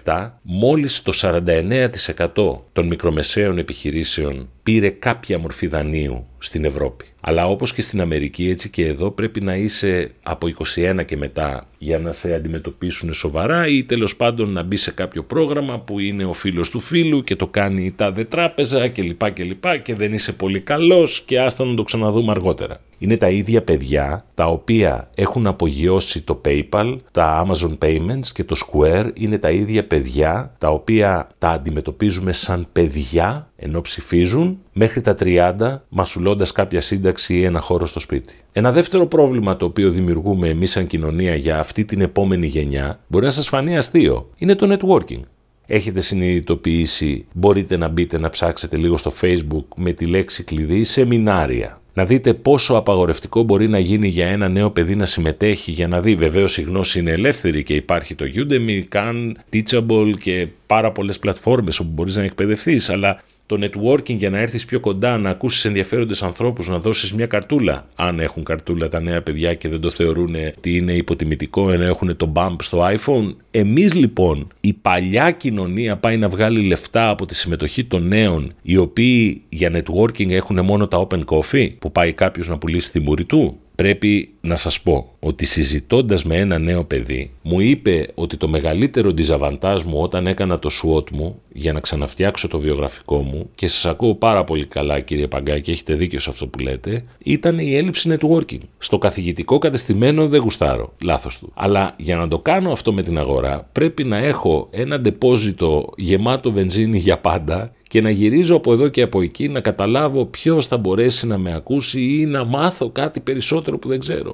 2017 0.05 0.31
μόλις 0.43 1.03
το 1.03 1.13
49% 1.21 2.27
των 2.73 2.87
μικρομεσαίων 2.87 3.59
επιχειρήσεων 3.59 4.49
πήρε 4.63 4.91
κάποια 4.91 5.39
μορφή 5.39 5.67
δανείου 5.67 6.27
στην 6.39 6.65
Ευρώπη. 6.65 7.14
Αλλά 7.27 7.47
όπως 7.49 7.73
και 7.73 7.83
στην 7.83 8.01
Αμερική 8.01 8.49
έτσι 8.49 8.71
και 8.71 8.87
εδώ 8.87 9.11
πρέπει 9.11 9.41
να 9.41 9.55
είσαι 9.55 10.11
από 10.23 10.47
21 10.75 11.05
και 11.05 11.17
μετά 11.17 11.67
για 11.79 11.99
να 11.99 12.13
σε 12.13 12.35
αντιμετωπίσουν 12.35 13.13
σοβαρά 13.13 13.67
ή 13.67 13.85
τέλος 13.85 14.17
πάντων 14.17 14.53
να 14.53 14.63
μπει 14.63 14.77
σε 14.77 14.91
κάποιο 14.91 15.23
πρόγραμμα 15.23 15.79
που 15.79 15.99
είναι 15.99 16.25
ο 16.25 16.33
φίλος 16.33 16.71
του 16.71 16.81
φίλου 16.81 17.23
και 17.23 17.37
το 17.37 17.47
κάνει 17.47 17.85
η 17.85 17.93
τάδε 17.93 18.25
τράπεζα 18.25 18.89
κλπ. 18.89 19.33
Και, 19.33 19.45
και, 19.45 19.79
και 19.83 19.95
δεν 19.95 20.13
είσαι 20.13 20.33
πολύ 20.33 20.61
καλός 20.61 21.23
και 21.27 21.41
άστα 21.41 21.65
να 21.65 21.75
το 21.75 21.83
ξαναδούμε 21.83 22.31
αργότερα. 22.31 22.81
Είναι 22.99 23.17
τα 23.17 23.29
ίδια 23.29 23.63
παιδιά 23.63 24.25
τα 24.35 24.47
οποία 24.47 25.11
έχουν 25.15 25.47
απογειώσει 25.47 26.23
το 26.23 26.41
PayPal, 26.45 26.97
τα 27.11 27.47
Amazon 27.47 27.79
Payments 27.85 28.27
και 28.33 28.45
το 28.45 28.57
Square 28.67 29.11
είναι 29.15 29.39
τα 29.39 29.51
ίδια 29.51 29.85
παιδιά 29.85 30.55
τα 30.59 30.69
οποία 30.69 31.29
τα 31.39 31.49
αντιμετωπίζουμε 31.49 32.33
σαν 32.33 32.67
παιδιά 32.73 33.49
ενώ 33.57 33.81
ψηφίζουν 33.81 34.59
μέχρι 34.73 35.01
τα 35.01 35.15
30 35.19 35.81
μασουλώντας 35.89 36.53
κάποια 36.53 36.81
σύνταξη 36.81 37.35
ή 37.35 37.45
ένα 37.45 37.61
χώρο 37.61 37.87
στο 37.87 38.01
σπίτι. 38.01 38.35
Ένα 38.53 38.73
δεύτερο 38.73 39.07
πρόβλημα 39.07 39.57
το 39.57 39.65
οποίο 39.65 39.91
δημιουργούμε 39.91 40.49
εμείς 40.49 40.71
σαν 40.71 40.87
κοινωνία 40.87 41.35
για 41.35 41.59
αυτή 41.59 41.85
την 41.85 42.01
επόμενη 42.01 42.47
γενιά 42.47 43.01
μπορεί 43.07 43.25
να 43.25 43.31
σας 43.31 43.49
φανεί 43.49 43.77
αστείο. 43.77 44.31
Είναι 44.37 44.55
το 44.55 44.77
networking. 44.77 45.21
Έχετε 45.67 46.01
συνειδητοποιήσει, 46.01 47.27
μπορείτε 47.33 47.77
να 47.77 47.89
μπείτε 47.89 48.19
να 48.19 48.29
ψάξετε 48.29 48.77
λίγο 48.77 48.97
στο 48.97 49.13
facebook 49.21 49.65
με 49.77 49.93
τη 49.93 50.07
λέξη 50.07 50.43
κλειδί 50.43 50.85
σεμινάρια 50.85 51.79
να 51.95 52.05
δείτε 52.05 52.35
πόσο 52.35 52.75
απαγορευτικό 52.75 53.43
μπορεί 53.43 53.69
να 53.69 53.79
γίνει 53.79 54.09
για 54.09 54.27
ένα 54.27 54.49
νέο 54.49 54.71
παιδί 54.71 54.95
να 54.95 55.07
συμμετέχει 55.07 55.71
για 55.71 55.89
να 55.89 56.01
δει. 56.01 56.15
Βεβαίως 56.15 56.59
η 56.59 56.63
γνώση 56.63 56.99
είναι 56.99 57.11
ελεύθερη 57.11 57.63
και 57.63 57.75
υπάρχει 57.75 58.15
το 58.15 58.25
Udemy, 58.35 58.83
Khan, 58.93 59.33
Teachable 59.53 60.13
και 60.21 60.49
πάρα 60.67 60.93
πολλές 60.93 61.19
πλατφόρμες 61.19 61.79
όπου 61.79 61.91
μπορείς 61.93 62.17
να 62.17 62.23
εκπαιδευτείς, 62.23 62.91
αλλά 62.91 63.21
το 63.47 63.59
networking 63.61 64.17
για 64.17 64.31
να 64.31 64.39
έρθεις 64.39 64.65
πιο 64.65 64.81
κοντά, 64.81 65.19
να 65.19 65.31
ακούσεις 65.31 65.65
ενδιαφέροντες 65.65 66.23
ανθρώπους, 66.23 66.69
να 66.69 66.79
δώσεις 66.79 67.13
μια 67.13 67.27
καρτούλα. 67.27 67.89
Αν 67.95 68.21
έχουν 68.21 68.45
καρτούλα 68.45 68.89
τα 68.89 69.01
νέα 69.01 69.23
παιδιά 69.23 69.55
και 69.55 69.69
δεν 69.69 69.81
το 69.81 69.91
θεωρούν 69.91 70.35
ότι 70.57 70.77
είναι 70.77 70.93
υποτιμητικό 70.93 71.71
ενώ 71.71 71.85
έχουν 71.85 72.17
το 72.17 72.33
bump 72.35 72.57
στο 72.61 72.89
iPhone. 72.97 73.35
Εμείς 73.51 73.95
λοιπόν, 73.95 74.49
η 74.61 74.73
παλιά 74.73 75.31
κοινωνία 75.31 75.97
πάει 75.97 76.17
να 76.17 76.29
βγάλει 76.29 76.61
λεφτά 76.61 77.09
από 77.09 77.27
τη 77.27 77.35
συμμετοχή 77.35 77.85
των 77.85 78.09
νέων, 78.09 78.53
οι 78.63 78.77
οποίοι 78.77 79.43
για 79.49 79.73
networking 79.75 80.31
έχουν 80.31 80.65
μόνο 80.65 80.89
τα 80.89 81.07
open 81.09 81.25
coffee, 81.25 81.73
που 81.79 81.93
πάει 81.93 82.13
κάποιος 82.13 82.49
να 82.49 82.59
πουλήσει 82.59 82.93
τη 82.93 83.01
μούρη 83.01 83.25
του. 83.25 83.59
Πρέπει 83.75 84.34
να 84.45 84.57
σας 84.57 84.81
πω 84.81 85.13
ότι 85.21 85.47
συζητώντας 85.47 86.25
με 86.25 86.37
ένα 86.37 86.59
νέο 86.59 86.85
παιδί 86.85 87.31
μου 87.43 87.61
είπε 87.61 88.09
ότι 88.15 88.37
το 88.37 88.49
μεγαλύτερο 88.49 89.11
διζαβαντάζ 89.11 89.83
μου 89.83 89.99
όταν 90.01 90.27
έκανα 90.27 90.59
το 90.59 90.71
SWOT 90.83 91.11
μου 91.11 91.41
για 91.53 91.73
να 91.73 91.81
ξαναφτιάξω 91.81 92.49
το 92.49 92.59
βιογραφικό 92.59 93.23
μου 93.23 93.51
και 93.55 93.69
σας 93.69 93.87
ακούω 93.87 94.15
πάρα 94.15 94.45
πολύ 94.45 94.67
καλά 94.67 95.01
κύριε 95.01 95.27
Παγκάκη, 95.27 95.71
έχετε 95.71 95.95
δίκιο 95.95 96.21
σε 96.21 96.31
αυτό 96.31 96.47
που 96.47 96.59
λέτε, 96.59 97.05
ήταν 97.25 97.59
η 97.59 97.77
έλλειψη 97.77 98.17
networking. 98.19 98.61
Στο 98.79 98.99
καθηγητικό 98.99 99.59
κατεστημένο 99.59 100.29
δεν 100.29 100.41
γουστάρω, 100.41 100.93
λάθος 101.01 101.39
του. 101.39 101.53
Αλλά 101.55 101.95
για 101.97 102.17
να 102.17 102.29
το 102.29 102.39
κάνω 102.39 102.73
αυτό 102.73 102.93
με 102.93 103.03
την 103.03 103.19
αγορά 103.19 103.69
πρέπει 103.73 104.05
να 104.05 104.17
έχω 104.17 104.69
ένα 104.71 105.01
ντεπόζιτο 105.01 105.93
γεμάτο 105.97 106.53
βενζίνη 106.53 106.99
για 106.99 107.19
πάντα 107.19 107.73
και 107.95 108.01
να 108.01 108.11
γυρίζω 108.11 108.57
από 108.57 108.73
εδώ 108.73 108.89
και 108.89 109.03
από 109.03 109.21
εκεί 109.21 109.49
να 109.49 109.61
καταλάβω 109.61 110.25
ποιος 110.25 110.67
θα 110.67 110.77
μπορέσει 110.77 111.27
να 111.27 111.39
με 111.39 111.55
ακούσει 111.55 112.01
ή 112.01 112.27
να 112.27 112.45
μάθω 112.45 112.91
κάτι 112.91 113.21
περισσότερο 113.21 113.79
που 113.79 113.89
δεν 113.89 114.01
ξέρω. 114.01 114.34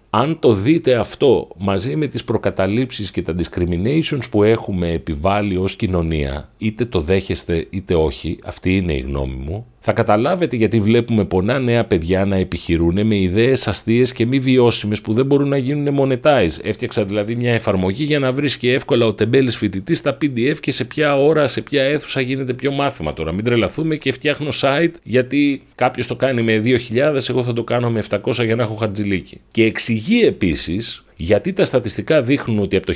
Αν 0.13 0.39
το 0.39 0.53
δείτε 0.53 0.95
αυτό 0.95 1.47
μαζί 1.57 1.95
με 1.95 2.07
τις 2.07 2.23
προκαταλήψεις 2.23 3.11
και 3.11 3.21
τα 3.21 3.35
discriminations 3.37 4.29
που 4.31 4.43
έχουμε 4.43 4.91
επιβάλει 4.91 5.57
ως 5.57 5.75
κοινωνία, 5.75 6.49
είτε 6.57 6.85
το 6.85 6.99
δέχεστε 6.99 7.67
είτε 7.69 7.95
όχι, 7.95 8.39
αυτή 8.43 8.75
είναι 8.75 8.93
η 8.93 8.99
γνώμη 8.99 9.35
μου, 9.35 9.65
θα 9.83 9.93
καταλάβετε 9.93 10.55
γιατί 10.55 10.79
βλέπουμε 10.79 11.25
πολλά 11.25 11.59
νέα 11.59 11.85
παιδιά 11.85 12.25
να 12.25 12.35
επιχειρούν 12.35 13.05
με 13.05 13.15
ιδέες 13.15 13.67
αστείες 13.67 14.11
και 14.11 14.25
μη 14.25 14.39
βιώσιμες 14.39 15.01
που 15.01 15.13
δεν 15.13 15.25
μπορούν 15.25 15.47
να 15.47 15.57
γίνουν 15.57 15.97
monetize. 15.99 16.57
Έφτιαξα 16.63 17.05
δηλαδή 17.05 17.35
μια 17.35 17.53
εφαρμογή 17.53 18.03
για 18.03 18.19
να 18.19 18.31
βρίσκει 18.31 18.69
εύκολα 18.69 19.05
ο 19.05 19.13
τεμπέλης 19.13 19.57
φοιτητής 19.57 19.97
στα 19.97 20.17
PDF 20.21 20.55
και 20.59 20.71
σε 20.71 20.85
ποια 20.85 21.17
ώρα, 21.17 21.47
σε 21.47 21.61
ποια 21.61 21.83
αίθουσα 21.83 22.21
γίνεται 22.21 22.53
πιο 22.53 22.71
μάθημα 22.71 23.13
τώρα. 23.13 23.31
Μην 23.31 23.43
τρελαθούμε 23.43 23.95
και 23.95 24.11
φτιάχνω 24.11 24.49
site 24.61 24.93
γιατί 25.03 25.61
κάποιος 25.75 26.07
το 26.07 26.15
κάνει 26.15 26.41
με 26.41 26.61
2.000, 26.65 27.29
εγώ 27.29 27.43
θα 27.43 27.53
το 27.53 27.63
κάνω 27.63 27.89
με 27.89 28.03
700 28.09 28.45
για 28.45 28.55
να 28.55 28.63
έχω 28.63 28.73
χαρτζηλίκι. 28.73 29.41
Και 29.51 29.63
εξηγεί 29.63 30.00
επίσης 30.25 31.03
γιατί 31.21 31.53
τα 31.53 31.65
στατιστικά 31.65 32.21
δείχνουν 32.21 32.59
ότι 32.59 32.75
από 32.75 32.85
το 32.85 32.93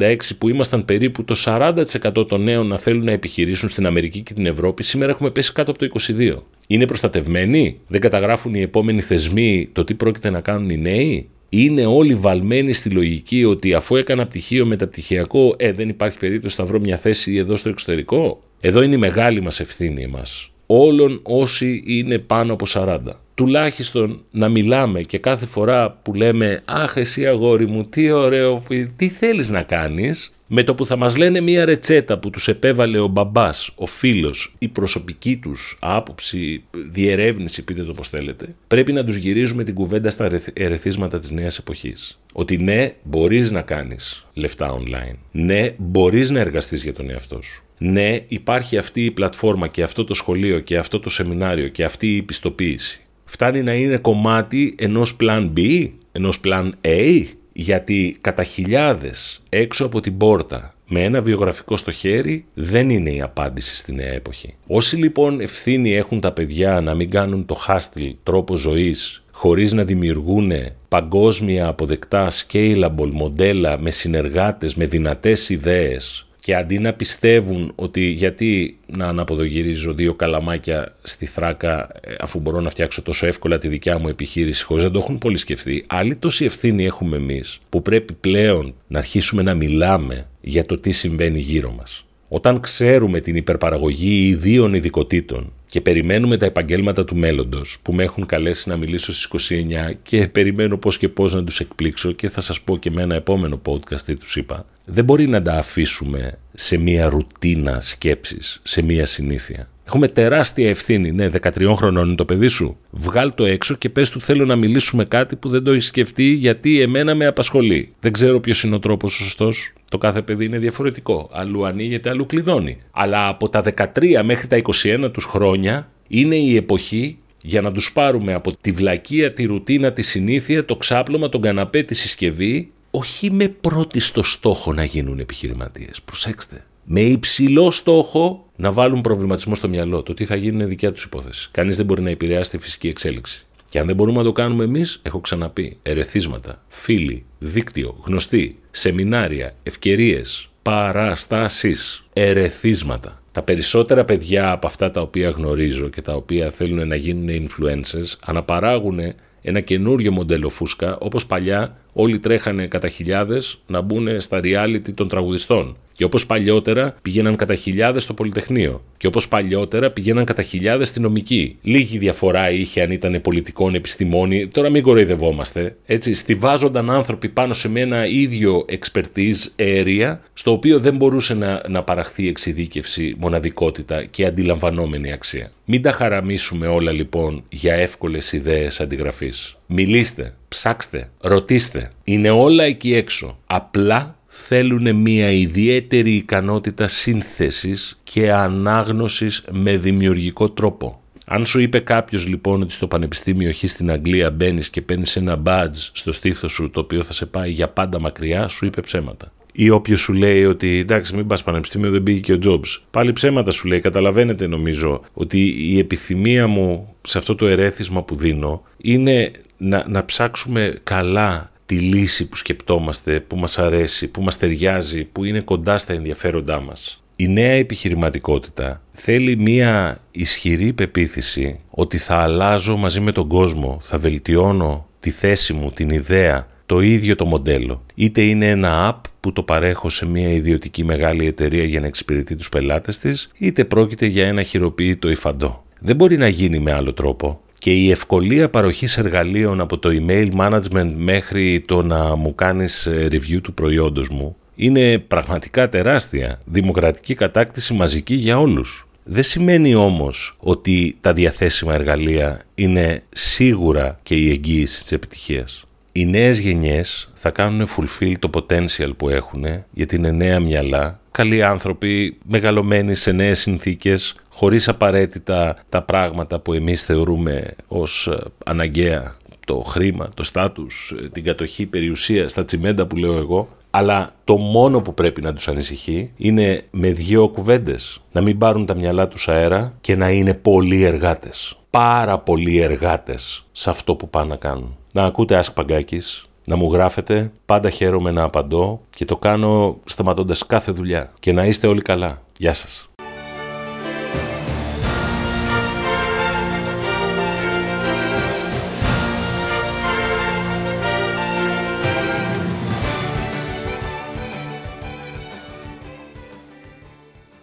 1996 0.00 0.16
που 0.38 0.48
ήμασταν 0.48 0.84
περίπου 0.84 1.24
το 1.24 1.34
40% 1.44 2.28
των 2.28 2.42
νέων 2.42 2.66
να 2.66 2.78
θέλουν 2.78 3.04
να 3.04 3.12
επιχειρήσουν 3.12 3.68
στην 3.68 3.86
Αμερική 3.86 4.20
και 4.20 4.34
την 4.34 4.46
Ευρώπη, 4.46 4.82
σήμερα 4.82 5.10
έχουμε 5.10 5.30
πέσει 5.30 5.52
κάτω 5.52 5.70
από 5.70 5.80
το 5.80 6.00
22%. 6.18 6.34
Είναι 6.66 6.86
προστατευμένοι, 6.86 7.80
δεν 7.86 8.00
καταγράφουν 8.00 8.54
οι 8.54 8.60
επόμενοι 8.60 9.00
θεσμοί 9.00 9.68
το 9.72 9.84
τι 9.84 9.94
πρόκειται 9.94 10.30
να 10.30 10.40
κάνουν 10.40 10.70
οι 10.70 10.76
νέοι; 10.76 11.28
Είναι 11.48 11.86
όλοι 11.86 12.14
βαλμένοι 12.14 12.72
στη 12.72 12.90
λογική 12.90 13.44
ότι 13.44 13.74
αφού 13.74 13.96
έκανα 13.96 14.26
πτυχίο 14.26 14.66
μεταπτυχιακό, 14.66 15.54
ε, 15.58 15.72
δεν 15.72 15.88
υπάρχει 15.88 16.18
περίπτωση 16.18 16.60
να 16.60 16.66
βρω 16.66 16.80
μια 16.80 16.96
θέση 16.96 17.36
εδώ 17.36 17.56
στο 17.56 17.68
εξωτερικό; 17.68 18.40
Εδώ 18.60 18.82
είναι 18.82 18.94
η 18.94 18.98
μεγάλη 18.98 19.40
μας 19.40 19.60
ευθύνη 19.60 20.06
μας. 20.06 20.50
Όλων 20.66 21.20
όσοι 21.22 21.82
είναι 21.86 22.18
πάνω 22.18 22.52
από 22.52 22.66
40 22.68 22.98
τουλάχιστον 23.38 24.24
να 24.30 24.48
μιλάμε 24.48 25.00
και 25.00 25.18
κάθε 25.18 25.46
φορά 25.46 25.90
που 26.02 26.14
λέμε 26.14 26.62
«Αχ 26.64 26.96
εσύ 26.96 27.26
αγόρι 27.26 27.66
μου, 27.66 27.82
τι 27.82 28.10
ωραίο, 28.10 28.62
τι 28.96 29.08
θέλεις 29.08 29.48
να 29.48 29.62
κάνεις» 29.62 30.32
με 30.46 30.62
το 30.62 30.74
που 30.74 30.86
θα 30.86 30.96
μας 30.96 31.16
λένε 31.16 31.40
μία 31.40 31.64
ρετσέτα 31.64 32.18
που 32.18 32.30
τους 32.30 32.48
επέβαλε 32.48 32.98
ο 32.98 33.06
μπαμπάς, 33.06 33.70
ο 33.74 33.86
φίλος, 33.86 34.54
η 34.58 34.68
προσωπική 34.68 35.36
τους 35.36 35.78
άποψη, 35.80 36.64
διερεύνηση, 36.70 37.64
πείτε 37.64 37.82
το 37.82 37.92
πώς 37.92 38.08
θέλετε, 38.08 38.54
πρέπει 38.68 38.92
να 38.92 39.04
τους 39.04 39.16
γυρίζουμε 39.16 39.64
την 39.64 39.74
κουβέντα 39.74 40.10
στα 40.10 40.40
ερεθίσματα 40.52 41.18
της 41.18 41.30
νέας 41.30 41.58
εποχής. 41.58 42.20
Ότι 42.32 42.56
ναι, 42.56 42.94
μπορείς 43.02 43.50
να 43.50 43.62
κάνεις 43.62 44.26
λεφτά 44.32 44.78
online. 44.78 45.16
Ναι, 45.30 45.74
μπορείς 45.76 46.30
να 46.30 46.40
εργαστείς 46.40 46.82
για 46.82 46.92
τον 46.92 47.10
εαυτό 47.10 47.42
σου. 47.42 47.62
Ναι, 47.78 48.18
υπάρχει 48.28 48.78
αυτή 48.78 49.04
η 49.04 49.10
πλατφόρμα 49.10 49.68
και 49.68 49.82
αυτό 49.82 50.04
το 50.04 50.14
σχολείο 50.14 50.60
και 50.60 50.78
αυτό 50.78 51.00
το 51.00 51.10
σεμινάριο 51.10 51.68
και 51.68 51.84
αυτή 51.84 52.16
η 52.16 52.22
πιστοποίηση 52.22 53.02
φτάνει 53.28 53.62
να 53.62 53.74
είναι 53.74 53.96
κομμάτι 53.96 54.74
ενός 54.78 55.16
plan 55.20 55.50
B, 55.56 55.88
ενός 56.12 56.40
plan 56.44 56.70
A, 56.80 57.24
γιατί 57.52 58.16
κατά 58.20 58.42
χιλιάδες 58.42 59.42
έξω 59.48 59.84
από 59.84 60.00
την 60.00 60.16
πόρτα 60.16 60.74
με 60.88 61.02
ένα 61.02 61.22
βιογραφικό 61.22 61.76
στο 61.76 61.90
χέρι 61.90 62.44
δεν 62.54 62.90
είναι 62.90 63.10
η 63.10 63.20
απάντηση 63.20 63.76
στη 63.76 63.92
νέα 63.92 64.12
εποχή. 64.12 64.54
Όσοι 64.66 64.96
λοιπόν 64.96 65.40
ευθύνη 65.40 65.94
έχουν 65.94 66.20
τα 66.20 66.32
παιδιά 66.32 66.80
να 66.80 66.94
μην 66.94 67.10
κάνουν 67.10 67.46
το 67.46 67.56
hustle 67.66 68.12
τρόπο 68.22 68.56
ζωής 68.56 69.24
χωρίς 69.30 69.72
να 69.72 69.84
δημιουργούν 69.84 70.52
παγκόσμια 70.88 71.66
αποδεκτά 71.66 72.28
scalable 72.30 73.10
μοντέλα 73.12 73.78
με 73.78 73.90
συνεργάτες, 73.90 74.74
με 74.74 74.86
δυνατές 74.86 75.48
ιδέες 75.48 76.27
και 76.48 76.54
αντί 76.54 76.78
να 76.78 76.92
πιστεύουν 76.92 77.72
ότι 77.74 78.00
γιατί 78.00 78.78
να 78.86 79.06
αναποδογυρίζω 79.06 79.92
δύο 79.92 80.14
καλαμάκια 80.14 80.94
στη 81.02 81.26
θράκα 81.26 81.90
ε, 82.00 82.14
αφού 82.20 82.40
μπορώ 82.40 82.60
να 82.60 82.70
φτιάξω 82.70 83.02
τόσο 83.02 83.26
εύκολα 83.26 83.58
τη 83.58 83.68
δικιά 83.68 83.98
μου 83.98 84.08
επιχείρηση 84.08 84.64
χωρίς 84.64 84.84
να 84.84 84.90
το 84.90 84.98
έχουν 84.98 85.18
πολύ 85.18 85.36
σκεφτεί, 85.36 85.84
άλλη 85.86 86.16
τόση 86.16 86.44
ευθύνη 86.44 86.84
έχουμε 86.84 87.16
εμείς 87.16 87.60
που 87.68 87.82
πρέπει 87.82 88.12
πλέον 88.12 88.74
να 88.86 88.98
αρχίσουμε 88.98 89.42
να 89.42 89.54
μιλάμε 89.54 90.28
για 90.40 90.64
το 90.64 90.78
τι 90.78 90.92
συμβαίνει 90.92 91.38
γύρω 91.38 91.72
μας. 91.72 92.07
Όταν 92.28 92.60
ξέρουμε 92.60 93.20
την 93.20 93.36
υπερπαραγωγή 93.36 94.26
ιδίων 94.28 94.74
ειδικοτήτων 94.74 95.52
και 95.66 95.80
περιμένουμε 95.80 96.36
τα 96.36 96.46
επαγγέλματα 96.46 97.04
του 97.04 97.16
μέλλοντος 97.16 97.78
που 97.82 97.92
με 97.92 98.02
έχουν 98.02 98.26
καλέσει 98.26 98.68
να 98.68 98.76
μιλήσω 98.76 99.12
στις 99.12 99.50
29 99.90 99.94
και 100.02 100.28
περιμένω 100.28 100.76
πώς 100.76 100.98
και 100.98 101.08
πώς 101.08 101.34
να 101.34 101.44
τους 101.44 101.60
εκπλήξω 101.60 102.12
και 102.12 102.28
θα 102.28 102.40
σας 102.40 102.60
πω 102.60 102.76
και 102.76 102.90
με 102.90 103.02
ένα 103.02 103.14
επόμενο 103.14 103.60
podcast 103.66 104.00
τι 104.00 104.16
τους 104.16 104.36
είπα, 104.36 104.66
δεν 104.84 105.04
μπορεί 105.04 105.26
να 105.26 105.42
τα 105.42 105.52
αφήσουμε 105.52 106.38
σε 106.54 106.76
μία 106.76 107.08
ρουτίνα 107.08 107.80
σκέψης, 107.80 108.60
σε 108.62 108.82
μία 108.82 109.06
συνήθεια. 109.06 109.68
Έχουμε 109.86 110.08
τεράστια 110.08 110.68
ευθύνη. 110.68 111.12
Ναι, 111.12 111.28
13 111.42 111.72
χρονών 111.76 112.06
είναι 112.06 112.14
το 112.14 112.24
παιδί 112.24 112.48
σου. 112.48 112.76
Βγάλ 112.90 113.34
το 113.34 113.44
έξω 113.44 113.74
και 113.74 113.88
πες 113.88 114.10
του: 114.10 114.20
Θέλω 114.20 114.44
να 114.44 114.56
μιλήσουμε 114.56 115.04
κάτι 115.04 115.36
που 115.36 115.48
δεν 115.48 115.62
το 115.62 115.70
έχεις 115.70 115.86
σκεφτεί 115.86 116.22
γιατί 116.22 116.80
εμένα 116.80 117.14
με 117.14 117.26
απασχολεί. 117.26 117.92
Δεν 118.00 118.12
ξέρω 118.12 118.40
ποιος 118.40 118.62
είναι 118.62 118.74
ο 118.74 118.78
τρόπος 118.78 119.12
σωστός. 119.12 119.72
Το 119.90 119.98
κάθε 119.98 120.22
παιδί 120.22 120.44
είναι 120.44 120.58
διαφορετικό. 120.58 121.28
Αλλού 121.32 121.66
ανοίγεται, 121.66 122.10
αλλού 122.10 122.26
κλειδώνει. 122.26 122.78
Αλλά 122.90 123.28
από 123.28 123.48
τα 123.48 123.62
13 123.62 124.22
μέχρι 124.24 124.46
τα 124.46 124.60
21 124.82 125.10
τους 125.12 125.24
χρόνια 125.24 125.90
είναι 126.08 126.36
η 126.36 126.56
εποχή 126.56 127.18
για 127.42 127.60
να 127.60 127.72
τους 127.72 127.92
πάρουμε 127.92 128.32
από 128.32 128.56
τη 128.60 128.72
βλακεία, 128.72 129.32
τη 129.32 129.44
ρουτίνα, 129.44 129.92
τη 129.92 130.02
συνήθεια, 130.02 130.64
το 130.64 130.76
ξάπλωμα, 130.76 131.28
τον 131.28 131.40
καναπέ, 131.40 131.82
τη 131.82 131.94
συσκευή, 131.94 132.72
όχι 132.90 133.30
με 133.30 133.48
πρώτη 133.48 134.00
στο 134.00 134.22
στόχο 134.22 134.72
να 134.72 134.84
γίνουν 134.84 135.18
επιχειρηματίες. 135.18 136.02
Προσέξτε. 136.02 136.64
Με 136.84 137.00
υψηλό 137.00 137.70
στόχο 137.70 138.46
να 138.56 138.72
βάλουν 138.72 139.00
προβληματισμό 139.00 139.54
στο 139.54 139.68
μυαλό. 139.68 140.02
Το 140.02 140.14
τι 140.14 140.24
θα 140.24 140.36
γίνει 140.36 140.54
είναι 140.54 140.64
δικιά 140.64 140.92
τους 140.92 141.04
υπόθεση. 141.04 141.48
Κανείς 141.50 141.76
δεν 141.76 141.86
μπορεί 141.86 142.02
να 142.02 142.10
επηρεάσει 142.10 142.50
τη 142.50 142.58
φυσική 142.58 142.88
εξέλιξη. 142.88 143.46
Και 143.70 143.78
αν 143.78 143.86
δεν 143.86 143.96
μπορούμε 143.96 144.18
να 144.18 144.24
το 144.24 144.32
κάνουμε 144.32 144.64
εμείς, 144.64 145.00
έχω 145.02 145.20
ξαναπεί, 145.20 145.78
ερεθίσματα, 145.82 146.62
φίλοι, 146.68 147.24
δίκτυο, 147.38 147.96
γνωστοί, 148.04 148.58
σεμινάρια, 148.70 149.54
ευκαιρίες, 149.62 150.48
παραστάσεις, 150.62 152.04
ερεθίσματα. 152.12 153.22
Τα 153.32 153.42
περισσότερα 153.42 154.04
παιδιά 154.04 154.50
από 154.50 154.66
αυτά 154.66 154.90
τα 154.90 155.00
οποία 155.00 155.30
γνωρίζω 155.30 155.88
και 155.88 156.02
τα 156.02 156.14
οποία 156.14 156.50
θέλουν 156.50 156.88
να 156.88 156.94
γίνουν 156.94 157.48
influencers 157.48 158.16
αναπαράγουν 158.24 158.98
ένα 159.42 159.60
καινούριο 159.60 160.12
μοντέλο 160.12 160.48
φούσκα, 160.48 160.98
όπως 160.98 161.26
παλιά 161.26 161.76
όλοι 161.92 162.18
τρέχανε 162.18 162.66
κατά 162.66 162.88
χιλιάδες 162.88 163.58
να 163.66 163.80
μπουν 163.80 164.20
στα 164.20 164.40
reality 164.42 164.94
των 164.94 165.08
τραγουδιστών. 165.08 165.76
Και 165.98 166.04
όπως 166.04 166.26
παλιότερα 166.26 166.94
πήγαιναν 167.02 167.36
κατά 167.36 167.54
χιλιάδες 167.54 168.02
στο 168.02 168.14
Πολυτεχνείο. 168.14 168.82
Και 168.96 169.06
όπως 169.06 169.28
παλιότερα 169.28 169.90
πήγαιναν 169.90 170.24
κατά 170.24 170.42
χιλιάδες 170.42 170.88
στη 170.88 171.00
νομική. 171.00 171.58
Λίγη 171.62 171.98
διαφορά 171.98 172.50
είχε 172.50 172.82
αν 172.82 172.90
ήταν 172.90 173.20
πολιτικών 173.20 173.74
επιστημόνη. 173.74 174.48
Τώρα 174.48 174.70
μην 174.70 174.82
κοροϊδευόμαστε. 174.82 175.76
Έτσι, 175.86 176.14
στηβάζονταν 176.14 176.90
άνθρωποι 176.90 177.28
πάνω 177.28 177.54
σε 177.54 177.70
ένα 177.74 178.06
ίδιο 178.06 178.64
expertise 178.68 179.60
area, 179.60 180.18
στο 180.32 180.52
οποίο 180.52 180.78
δεν 180.78 180.96
μπορούσε 180.96 181.34
να, 181.34 181.62
να 181.68 181.82
παραχθεί 181.82 182.28
εξειδίκευση, 182.28 183.14
μοναδικότητα 183.18 184.04
και 184.04 184.26
αντιλαμβανόμενη 184.26 185.12
αξία. 185.12 185.52
Μην 185.64 185.82
τα 185.82 185.92
χαραμίσουμε 185.92 186.66
όλα 186.66 186.92
λοιπόν 186.92 187.44
για 187.48 187.74
εύκολες 187.74 188.32
ιδέες 188.32 188.80
αντιγραφής. 188.80 189.56
Μιλήστε, 189.66 190.34
ψάξτε, 190.48 191.10
ρωτήστε. 191.20 191.90
Είναι 192.04 192.30
όλα 192.30 192.64
εκεί 192.64 192.94
έξω. 192.94 193.38
Απλά 193.46 194.17
θέλουν 194.46 194.96
μια 194.96 195.30
ιδιαίτερη 195.30 196.12
ικανότητα 196.12 196.86
σύνθεσης 196.86 198.00
και 198.02 198.32
ανάγνωσης 198.32 199.44
με 199.52 199.76
δημιουργικό 199.76 200.50
τρόπο. 200.50 201.00
Αν 201.26 201.46
σου 201.46 201.60
είπε 201.60 201.78
κάποιος 201.78 202.26
λοιπόν 202.26 202.62
ότι 202.62 202.72
στο 202.72 202.86
Πανεπιστήμιο 202.86 203.52
Χ 203.52 203.56
στην 203.64 203.90
Αγγλία 203.90 204.30
μπαίνεις 204.30 204.70
και 204.70 204.82
παίρνεις 204.82 205.16
ένα 205.16 205.42
badge 205.46 205.88
στο 205.92 206.12
στήθος 206.12 206.52
σου 206.52 206.70
το 206.70 206.80
οποίο 206.80 207.02
θα 207.02 207.12
σε 207.12 207.26
πάει 207.26 207.50
για 207.50 207.68
πάντα 207.68 208.00
μακριά, 208.00 208.48
σου 208.48 208.66
είπε 208.66 208.80
ψέματα. 208.80 209.32
Ή 209.52 209.70
όποιος 209.70 210.00
σου 210.00 210.12
λέει 210.12 210.44
ότι 210.44 210.78
εντάξει, 210.78 211.14
μην 211.14 211.26
πας 211.26 211.42
πανεπιστήμιο, 211.42 211.90
δεν 211.90 212.02
πήγε 212.02 212.20
και 212.20 212.32
ο 212.32 212.38
Jobs. 212.44 212.80
Πάλι 212.90 213.12
ψέματα 213.12 213.50
σου 213.50 213.68
λέει. 213.68 213.80
Καταλαβαίνετε 213.80 214.46
νομίζω 214.46 215.00
ότι 215.12 215.70
η 215.72 215.78
επιθυμία 215.78 216.46
μου 216.46 216.94
σε 217.02 217.18
αυτό 217.18 217.34
το 217.34 217.46
ερέθισμα 217.46 218.02
που 218.02 218.14
δίνω 218.14 218.62
είναι 218.76 219.30
να, 219.56 219.84
να 219.88 220.04
ψάξουμε 220.04 220.78
καλά 220.82 221.50
τη 221.68 221.74
λύση 221.74 222.28
που 222.28 222.36
σκεπτόμαστε, 222.36 223.20
που 223.20 223.36
μας 223.36 223.58
αρέσει, 223.58 224.08
που 224.08 224.22
μας 224.22 224.38
ταιριάζει, 224.38 225.04
που 225.04 225.24
είναι 225.24 225.40
κοντά 225.40 225.78
στα 225.78 225.92
ενδιαφέροντά 225.92 226.60
μας. 226.60 227.02
Η 227.16 227.28
νέα 227.28 227.50
επιχειρηματικότητα 227.50 228.82
θέλει 228.92 229.36
μία 229.36 230.00
ισχυρή 230.10 230.72
πεποίθηση 230.72 231.58
ότι 231.70 231.98
θα 231.98 232.16
αλλάζω 232.16 232.76
μαζί 232.76 233.00
με 233.00 233.12
τον 233.12 233.28
κόσμο, 233.28 233.78
θα 233.82 233.98
βελτιώνω 233.98 234.86
τη 235.00 235.10
θέση 235.10 235.52
μου, 235.52 235.70
την 235.70 235.90
ιδέα, 235.90 236.48
το 236.66 236.80
ίδιο 236.80 237.16
το 237.16 237.24
μοντέλο. 237.24 237.84
Είτε 237.94 238.22
είναι 238.22 238.48
ένα 238.48 238.90
app 238.92 239.00
που 239.20 239.32
το 239.32 239.42
παρέχω 239.42 239.88
σε 239.88 240.06
μια 240.06 240.28
ιδιωτική 240.28 240.84
μεγάλη 240.84 241.26
εταιρεία 241.26 241.64
για 241.64 241.80
να 241.80 241.86
εξυπηρετεί 241.86 242.36
τους 242.36 242.48
πελάτες 242.48 242.98
της, 242.98 243.30
είτε 243.38 243.64
πρόκειται 243.64 244.06
για 244.06 244.26
ένα 244.26 244.42
χειροποίητο 244.42 245.10
υφαντό. 245.10 245.64
Δεν 245.80 245.96
μπορεί 245.96 246.16
να 246.16 246.28
γίνει 246.28 246.58
με 246.58 246.72
άλλο 246.72 246.92
τρόπο. 246.92 247.40
Και 247.58 247.74
η 247.74 247.90
ευκολία 247.90 248.50
παροχής 248.50 248.98
εργαλείων 248.98 249.60
από 249.60 249.78
το 249.78 249.88
email 249.92 250.30
management 250.40 250.92
μέχρι 250.96 251.60
το 251.66 251.82
να 251.82 252.16
μου 252.16 252.34
κάνεις 252.34 252.86
ε, 252.86 253.08
review 253.10 253.40
του 253.42 253.54
προϊόντος 253.54 254.08
μου 254.08 254.36
είναι 254.58 254.98
πραγματικά 254.98 255.68
τεράστια, 255.68 256.40
δημοκρατική 256.44 257.14
κατάκτηση 257.14 257.74
μαζική 257.74 258.14
για 258.14 258.38
όλους. 258.38 258.88
Δεν 259.04 259.22
σημαίνει 259.22 259.74
όμως 259.74 260.36
ότι 260.38 260.96
τα 261.00 261.12
διαθέσιμα 261.12 261.74
εργαλεία 261.74 262.40
είναι 262.54 263.02
σίγουρα 263.08 263.98
και 264.02 264.14
η 264.14 264.30
εγγύηση 264.30 264.80
της 264.80 264.92
επιτυχίας. 264.92 265.64
Οι 265.92 266.06
νέες 266.06 266.38
γενιές 266.38 267.10
θα 267.14 267.30
κάνουν 267.30 267.68
fulfill 267.68 268.12
το 268.18 268.30
potential 268.32 268.90
που 268.96 269.08
έχουν 269.08 269.44
γιατί 269.72 269.96
είναι 269.96 270.10
νέα 270.10 270.40
μυαλά, 270.40 271.00
καλοί 271.10 271.42
άνθρωποι, 271.42 272.18
μεγαλωμένοι 272.24 272.94
σε 272.94 273.12
νέες 273.12 273.38
συνθήκες, 273.38 274.14
χωρίς 274.38 274.68
απαραίτητα 274.68 275.56
τα 275.68 275.82
πράγματα 275.82 276.38
που 276.38 276.52
εμείς 276.52 276.82
θεωρούμε 276.82 277.54
ως 277.68 278.06
ε, 278.06 278.18
αναγκαία 278.44 279.16
το 279.46 279.54
χρήμα, 279.54 280.08
το 280.14 280.22
στάτους, 280.22 280.94
ε, 281.02 281.08
την 281.08 281.24
κατοχή 281.24 281.66
περιουσία, 281.66 282.28
στα 282.28 282.44
τσιμέντα 282.44 282.86
που 282.86 282.96
λέω 282.96 283.16
εγώ, 283.16 283.48
αλλά 283.70 284.14
το 284.24 284.36
μόνο 284.36 284.80
που 284.80 284.94
πρέπει 284.94 285.20
να 285.20 285.32
τους 285.32 285.48
ανησυχεί 285.48 286.10
είναι 286.16 286.62
με 286.70 286.90
δύο 286.90 287.28
κουβέντες 287.28 288.00
να 288.12 288.20
μην 288.20 288.38
πάρουν 288.38 288.66
τα 288.66 288.74
μυαλά 288.74 289.08
τους 289.08 289.28
αέρα 289.28 289.74
και 289.80 289.96
να 289.96 290.10
είναι 290.10 290.34
πολλοί 290.34 290.82
εργάτες. 290.82 291.58
Πάρα 291.70 292.18
πολλοί 292.18 292.58
εργάτες 292.58 293.44
σε 293.52 293.70
αυτό 293.70 293.94
που 293.94 294.08
πάνε 294.08 294.28
να 294.28 294.36
κάνουν. 294.36 294.76
Να 294.92 295.04
ακούτε 295.04 295.40
Ask 295.44 295.54
Παγκάκης, 295.54 296.28
να 296.46 296.56
μου 296.56 296.72
γράφετε, 296.72 297.32
πάντα 297.46 297.70
χαίρομαι 297.70 298.10
να 298.10 298.22
απαντώ 298.22 298.80
και 298.90 299.04
το 299.04 299.16
κάνω 299.16 299.78
σταματώντας 299.84 300.46
κάθε 300.46 300.72
δουλειά. 300.72 301.12
Και 301.20 301.32
να 301.32 301.44
είστε 301.44 301.66
όλοι 301.66 301.82
καλά. 301.82 302.22
Γεια 302.36 302.52
σας. 302.52 302.87